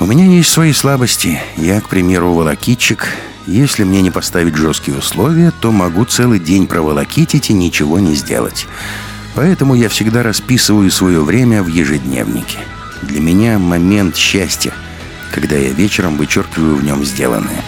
У 0.00 0.06
меня 0.06 0.24
есть 0.24 0.50
свои 0.50 0.72
слабости. 0.72 1.38
Я, 1.56 1.80
к 1.80 1.88
примеру, 1.88 2.32
волокитчик– 2.32 3.06
если 3.46 3.84
мне 3.84 4.00
не 4.02 4.12
поставить 4.12 4.54
жесткие 4.54 4.96
условия, 4.96 5.50
то 5.60 5.72
могу 5.72 6.04
целый 6.04 6.38
день 6.38 6.68
проволокитить 6.68 7.50
и 7.50 7.52
ничего 7.52 7.98
не 7.98 8.14
сделать. 8.14 8.68
Поэтому 9.34 9.74
я 9.74 9.88
всегда 9.88 10.22
расписываю 10.22 10.90
свое 10.90 11.20
время 11.20 11.62
в 11.62 11.66
ежедневнике. 11.66 12.58
Для 13.02 13.20
меня 13.20 13.58
момент 13.58 14.16
счастья, 14.16 14.72
когда 15.32 15.56
я 15.56 15.70
вечером 15.70 16.16
вычеркиваю 16.16 16.76
в 16.76 16.84
нем 16.84 17.04
сделанное. 17.04 17.64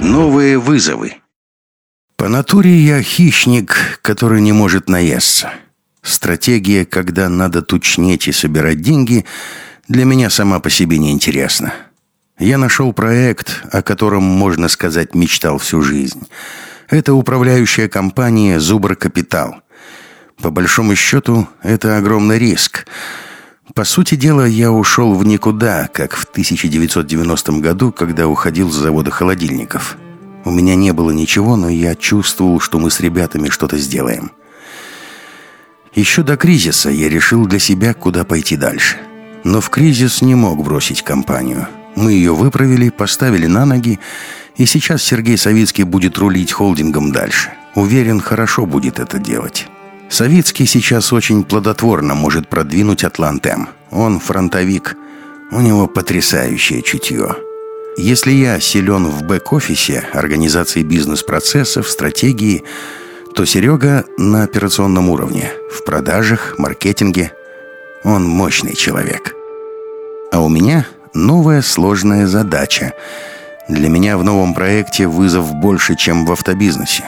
Новые 0.00 0.58
вызовы. 0.58 1.16
По 2.16 2.28
натуре 2.28 2.78
я 2.78 3.02
хищник, 3.02 4.00
который 4.00 4.40
не 4.40 4.52
может 4.52 4.88
наесться. 4.88 5.50
Стратегия, 6.02 6.86
когда 6.86 7.28
надо 7.28 7.60
тучнеть 7.60 8.26
и 8.26 8.32
собирать 8.32 8.80
деньги, 8.80 9.26
для 9.86 10.06
меня 10.06 10.30
сама 10.30 10.58
по 10.60 10.70
себе 10.70 10.96
не 10.96 11.12
интересна. 11.12 11.74
Я 12.38 12.56
нашел 12.56 12.94
проект, 12.94 13.62
о 13.70 13.82
котором, 13.82 14.22
можно 14.22 14.68
сказать, 14.68 15.14
мечтал 15.14 15.58
всю 15.58 15.82
жизнь. 15.82 16.26
Это 16.88 17.12
управляющая 17.12 17.88
компания 17.88 18.60
«Зубр 18.60 18.96
Капитал». 18.96 19.56
По 20.40 20.50
большому 20.50 20.96
счету, 20.96 21.46
это 21.62 21.98
огромный 21.98 22.38
риск. 22.38 22.86
По 23.74 23.84
сути 23.84 24.14
дела, 24.14 24.46
я 24.46 24.70
ушел 24.72 25.14
в 25.14 25.24
никуда, 25.24 25.88
как 25.92 26.14
в 26.14 26.24
1990 26.24 27.52
году, 27.52 27.92
когда 27.92 28.26
уходил 28.26 28.70
с 28.70 28.76
завода 28.76 29.10
холодильников. 29.10 29.98
У 30.46 30.52
меня 30.52 30.76
не 30.76 30.92
было 30.92 31.10
ничего, 31.10 31.56
но 31.56 31.68
я 31.68 31.96
чувствовал, 31.96 32.60
что 32.60 32.78
мы 32.78 32.92
с 32.92 33.00
ребятами 33.00 33.48
что-то 33.48 33.78
сделаем. 33.78 34.30
Еще 35.92 36.22
до 36.22 36.36
кризиса 36.36 36.88
я 36.88 37.08
решил 37.08 37.46
для 37.46 37.58
себя, 37.58 37.94
куда 37.94 38.22
пойти 38.22 38.56
дальше. 38.56 38.96
Но 39.42 39.60
в 39.60 39.70
кризис 39.70 40.22
не 40.22 40.36
мог 40.36 40.62
бросить 40.62 41.02
компанию. 41.02 41.66
Мы 41.96 42.12
ее 42.12 42.32
выправили, 42.32 42.90
поставили 42.90 43.48
на 43.48 43.66
ноги, 43.66 43.98
и 44.56 44.66
сейчас 44.66 45.02
Сергей 45.02 45.36
Савицкий 45.36 45.82
будет 45.82 46.16
рулить 46.16 46.52
холдингом 46.52 47.10
дальше. 47.10 47.50
Уверен, 47.74 48.20
хорошо 48.20 48.66
будет 48.66 49.00
это 49.00 49.18
делать. 49.18 49.66
Савицкий 50.08 50.66
сейчас 50.66 51.12
очень 51.12 51.42
плодотворно 51.42 52.14
может 52.14 52.48
продвинуть 52.48 53.02
Атлантем. 53.02 53.70
Он 53.90 54.20
фронтовик. 54.20 54.96
У 55.50 55.60
него 55.60 55.88
потрясающее 55.88 56.82
чутье. 56.82 57.34
Если 57.98 58.32
я 58.32 58.60
силен 58.60 59.06
в 59.06 59.22
бэк-офисе, 59.22 60.04
организации 60.12 60.82
бизнес-процессов, 60.82 61.88
стратегии– 61.88 62.64
то 63.36 63.44
Серега 63.44 64.06
на 64.16 64.44
операционном 64.44 65.10
уровне, 65.10 65.52
в 65.70 65.84
продажах, 65.84 66.54
маркетинге. 66.56 67.32
Он 68.02 68.24
мощный 68.24 68.74
человек. 68.74 69.34
А 70.32 70.40
у 70.40 70.48
меня 70.48 70.86
новая 71.12 71.60
сложная 71.60 72.26
задача. 72.26 72.94
Для 73.68 73.90
меня 73.90 74.16
в 74.16 74.24
новом 74.24 74.54
проекте 74.54 75.06
вызов 75.06 75.52
больше, 75.52 75.96
чем 75.96 76.24
в 76.24 76.32
автобизнесе. 76.32 77.04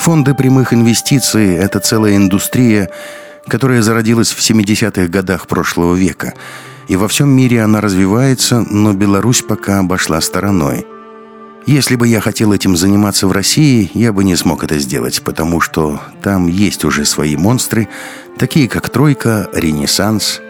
Фонды 0.00 0.34
прямых 0.34 0.74
инвестиций– 0.74 1.54
это 1.56 1.78
целая 1.78 2.16
индустрия, 2.16 2.90
которая 3.46 3.80
зародилась 3.80 4.32
в 4.32 4.40
70-х 4.40 5.06
годах 5.06 5.46
прошлого 5.46 5.94
века. 5.94 6.34
И 6.88 6.96
во 6.96 7.08
всем 7.08 7.30
мире 7.30 7.62
она 7.62 7.80
развивается, 7.80 8.64
но 8.70 8.92
Беларусь 8.92 9.42
пока 9.42 9.78
обошла 9.78 10.20
стороной– 10.20 10.86
если 11.66 11.96
бы 11.96 12.06
я 12.06 12.20
хотел 12.20 12.52
этим 12.52 12.76
заниматься 12.76 13.26
в 13.26 13.32
России, 13.32 13.90
я 13.94 14.12
бы 14.12 14.22
не 14.22 14.36
смог 14.36 14.62
это 14.64 14.78
сделать, 14.78 15.22
потому 15.22 15.62
что 15.62 15.98
там 16.22 16.46
есть 16.46 16.84
уже 16.84 17.06
свои 17.06 17.36
монстры, 17.36 17.88
такие 18.36 18.68
как 18.68 18.90
«Тройка», 18.90 19.48
«Ренессанс». 19.54 20.42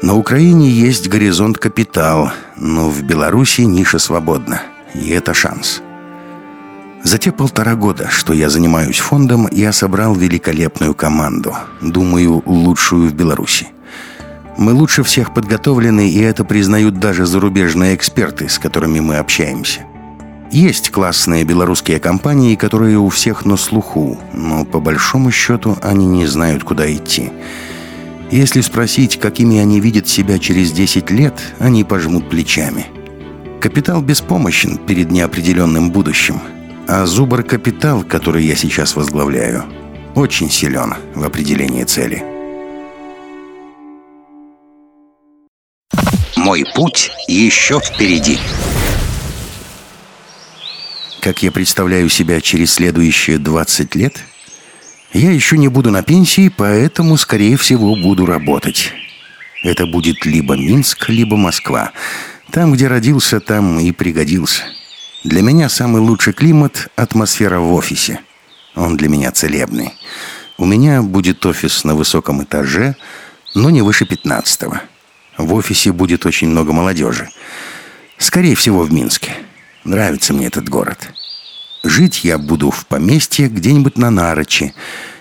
На 0.00 0.14
Украине 0.14 0.70
есть 0.70 1.08
«Горизонт 1.08 1.58
Капитал», 1.58 2.30
но 2.56 2.88
в 2.88 3.02
Беларуси 3.02 3.62
ниша 3.62 3.98
свободна, 3.98 4.62
и 4.94 5.08
это 5.08 5.34
шанс. 5.34 5.82
За 7.02 7.18
те 7.18 7.32
полтора 7.32 7.74
года, 7.74 8.08
что 8.08 8.32
я 8.32 8.48
занимаюсь 8.48 8.98
фондом, 8.98 9.48
я 9.50 9.72
собрал 9.72 10.14
великолепную 10.14 10.94
команду, 10.94 11.56
думаю, 11.80 12.44
лучшую 12.46 13.08
в 13.08 13.12
Беларуси. 13.12 13.68
Мы 14.58 14.74
лучше 14.74 15.02
всех 15.02 15.32
подготовлены, 15.32 16.10
и 16.10 16.20
это 16.20 16.44
признают 16.44 16.98
даже 16.98 17.24
зарубежные 17.24 17.94
эксперты, 17.94 18.50
с 18.50 18.58
которыми 18.58 19.00
мы 19.00 19.16
общаемся– 19.16 19.80
есть 20.50 20.90
классные 20.90 21.44
белорусские 21.44 22.00
компании, 22.00 22.54
которые 22.54 22.98
у 22.98 23.10
всех 23.10 23.44
на 23.44 23.58
слуху, 23.58 24.18
но 24.32 24.64
по 24.64 24.80
большому 24.80 25.30
счету 25.30 25.76
они 25.82 26.06
не 26.06 26.24
знают, 26.24 26.64
куда 26.64 26.90
идти. 26.90 27.30
Если 28.30 28.62
спросить, 28.62 29.18
какими 29.18 29.58
они 29.58 29.78
видят 29.78 30.08
себя 30.08 30.38
через 30.38 30.72
10 30.72 31.10
лет, 31.10 31.34
они 31.58 31.84
пожмут 31.84 32.30
плечами. 32.30 32.86
Капитал 33.60 34.00
беспомощен 34.00 34.78
перед 34.78 35.10
неопределенным 35.10 35.90
будущим, 35.90 36.40
а 36.86 37.04
Зубр 37.04 37.42
Капитал, 37.42 38.02
который 38.02 38.44
я 38.44 38.56
сейчас 38.56 38.96
возглавляю, 38.96 39.64
очень 40.14 40.50
силен 40.50 40.94
в 41.14 41.24
определении 41.24 41.84
цели. 41.84 42.37
Мой 46.48 46.64
путь 46.74 47.10
еще 47.26 47.78
впереди 47.78 48.38
как 51.20 51.42
я 51.42 51.52
представляю 51.52 52.08
себя 52.08 52.40
через 52.40 52.72
следующие 52.72 53.36
20 53.36 53.94
лет, 53.96 54.24
я 55.12 55.30
еще 55.30 55.58
не 55.58 55.68
буду 55.68 55.90
на 55.90 56.02
пенсии, 56.02 56.48
поэтому, 56.48 57.18
скорее 57.18 57.58
всего, 57.58 57.94
буду 57.96 58.24
работать. 58.24 58.94
Это 59.62 59.84
будет 59.84 60.24
либо 60.24 60.56
Минск, 60.56 61.10
либо 61.10 61.36
Москва. 61.36 61.92
Там, 62.50 62.72
где 62.72 62.88
родился, 62.88 63.40
там 63.40 63.78
и 63.78 63.92
пригодился. 63.92 64.62
Для 65.24 65.42
меня 65.42 65.68
самый 65.68 66.00
лучший 66.00 66.32
климат– 66.32 66.88
атмосфера 66.96 67.58
в 67.58 67.74
офисе. 67.74 68.20
Он 68.74 68.96
для 68.96 69.10
меня 69.10 69.32
целебный. 69.32 69.92
У 70.56 70.64
меня 70.64 71.02
будет 71.02 71.44
офис 71.44 71.84
на 71.84 71.94
высоком 71.94 72.42
этаже, 72.42 72.96
но 73.54 73.68
не 73.68 73.82
выше 73.82 74.06
15 74.06 74.62
-го. 74.62 74.80
В 75.38 75.54
офисе 75.54 75.92
будет 75.92 76.26
очень 76.26 76.48
много 76.48 76.72
молодежи. 76.72 77.30
Скорее 78.18 78.56
всего, 78.56 78.82
в 78.82 78.92
Минске. 78.92 79.32
Нравится 79.84 80.34
мне 80.34 80.48
этот 80.48 80.68
город. 80.68 81.10
Жить 81.84 82.24
я 82.24 82.38
буду 82.38 82.70
в 82.70 82.86
поместье 82.86 83.48
где-нибудь 83.48 83.96
на 83.96 84.10
Нарочи, 84.10 84.74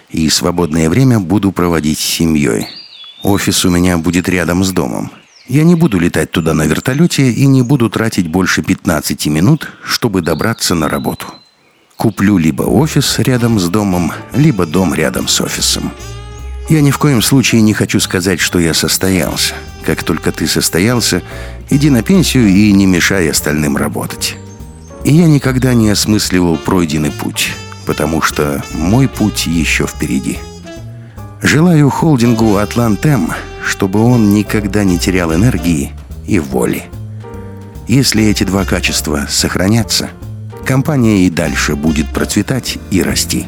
и 0.10 0.28
свободное 0.30 0.90
время 0.90 1.20
буду 1.20 1.52
проводить 1.52 2.00
с 2.00 2.04
семьей. 2.04 2.68
Офис 3.22 3.64
у 3.66 3.70
меня 3.70 3.98
будет 3.98 4.28
рядом 4.28 4.64
с 4.64 4.72
домом. 4.72 5.12
Я 5.48 5.64
не 5.64 5.76
буду 5.76 6.00
летать 6.00 6.32
туда 6.32 6.54
на 6.54 6.64
вертолете 6.64 7.32
и 7.32 7.46
не 7.46 7.62
буду 7.62 7.90
тратить 7.90 8.28
больше 8.28 8.64
15 8.64 9.28
минут, 9.28 9.70
чтобы 9.84 10.22
добраться 10.22 10.76
на 10.76 10.90
работу. 10.90 11.28
Куплю 11.96 12.38
либо 12.38 12.64
офис 12.64 13.20
рядом 13.20 13.60
с 13.60 13.70
домом, 13.70 14.12
либо 14.34 14.66
дом 14.66 14.94
рядом 14.94 15.28
с 15.28 15.40
офисом. 15.42 15.92
Я 16.70 16.82
ни 16.82 16.92
в 16.92 16.98
коем 16.98 17.22
случае 17.22 17.62
не 17.62 17.74
хочу 17.74 18.00
сказать, 18.00 18.40
что 18.40 18.60
я 18.60 18.74
состоялся. 18.74 19.54
Как 19.88 20.04
только 20.04 20.34
ты 20.34 20.48
состоялся, 20.48 21.24
иди 21.70 21.90
на 21.90 22.04
пенсию 22.04 22.50
и 22.50 22.74
не 22.74 22.86
мешай 22.86 23.32
остальным 23.32 23.78
работать. 23.78 24.36
И 25.06 25.14
я 25.14 25.28
никогда 25.28 25.74
не 25.74 25.90
осмысливал 25.90 26.58
пройденный 26.58 27.10
путь, 27.10 27.54
потому 27.86 28.22
что 28.22 28.62
мой 28.74 29.08
путь 29.08 29.48
еще 29.48 29.88
впереди. 29.88 30.40
Желаю 31.42 31.90
холдингу 31.90 32.58
«Атлантем», 32.58 33.32
чтобы 33.66 34.02
он 34.02 34.34
никогда 34.34 34.84
не 34.84 35.00
терял 35.00 35.34
энергии 35.34 35.94
и 36.28 36.40
воли. 36.40 36.84
Если 37.88 38.26
эти 38.26 38.44
два 38.44 38.66
качества 38.66 39.26
сохранятся, 39.30 40.10
компания 40.66 41.26
и 41.26 41.30
дальше 41.30 41.78
будет 41.78 42.10
процветать 42.10 42.78
и 42.92 43.02
расти. 43.02 43.46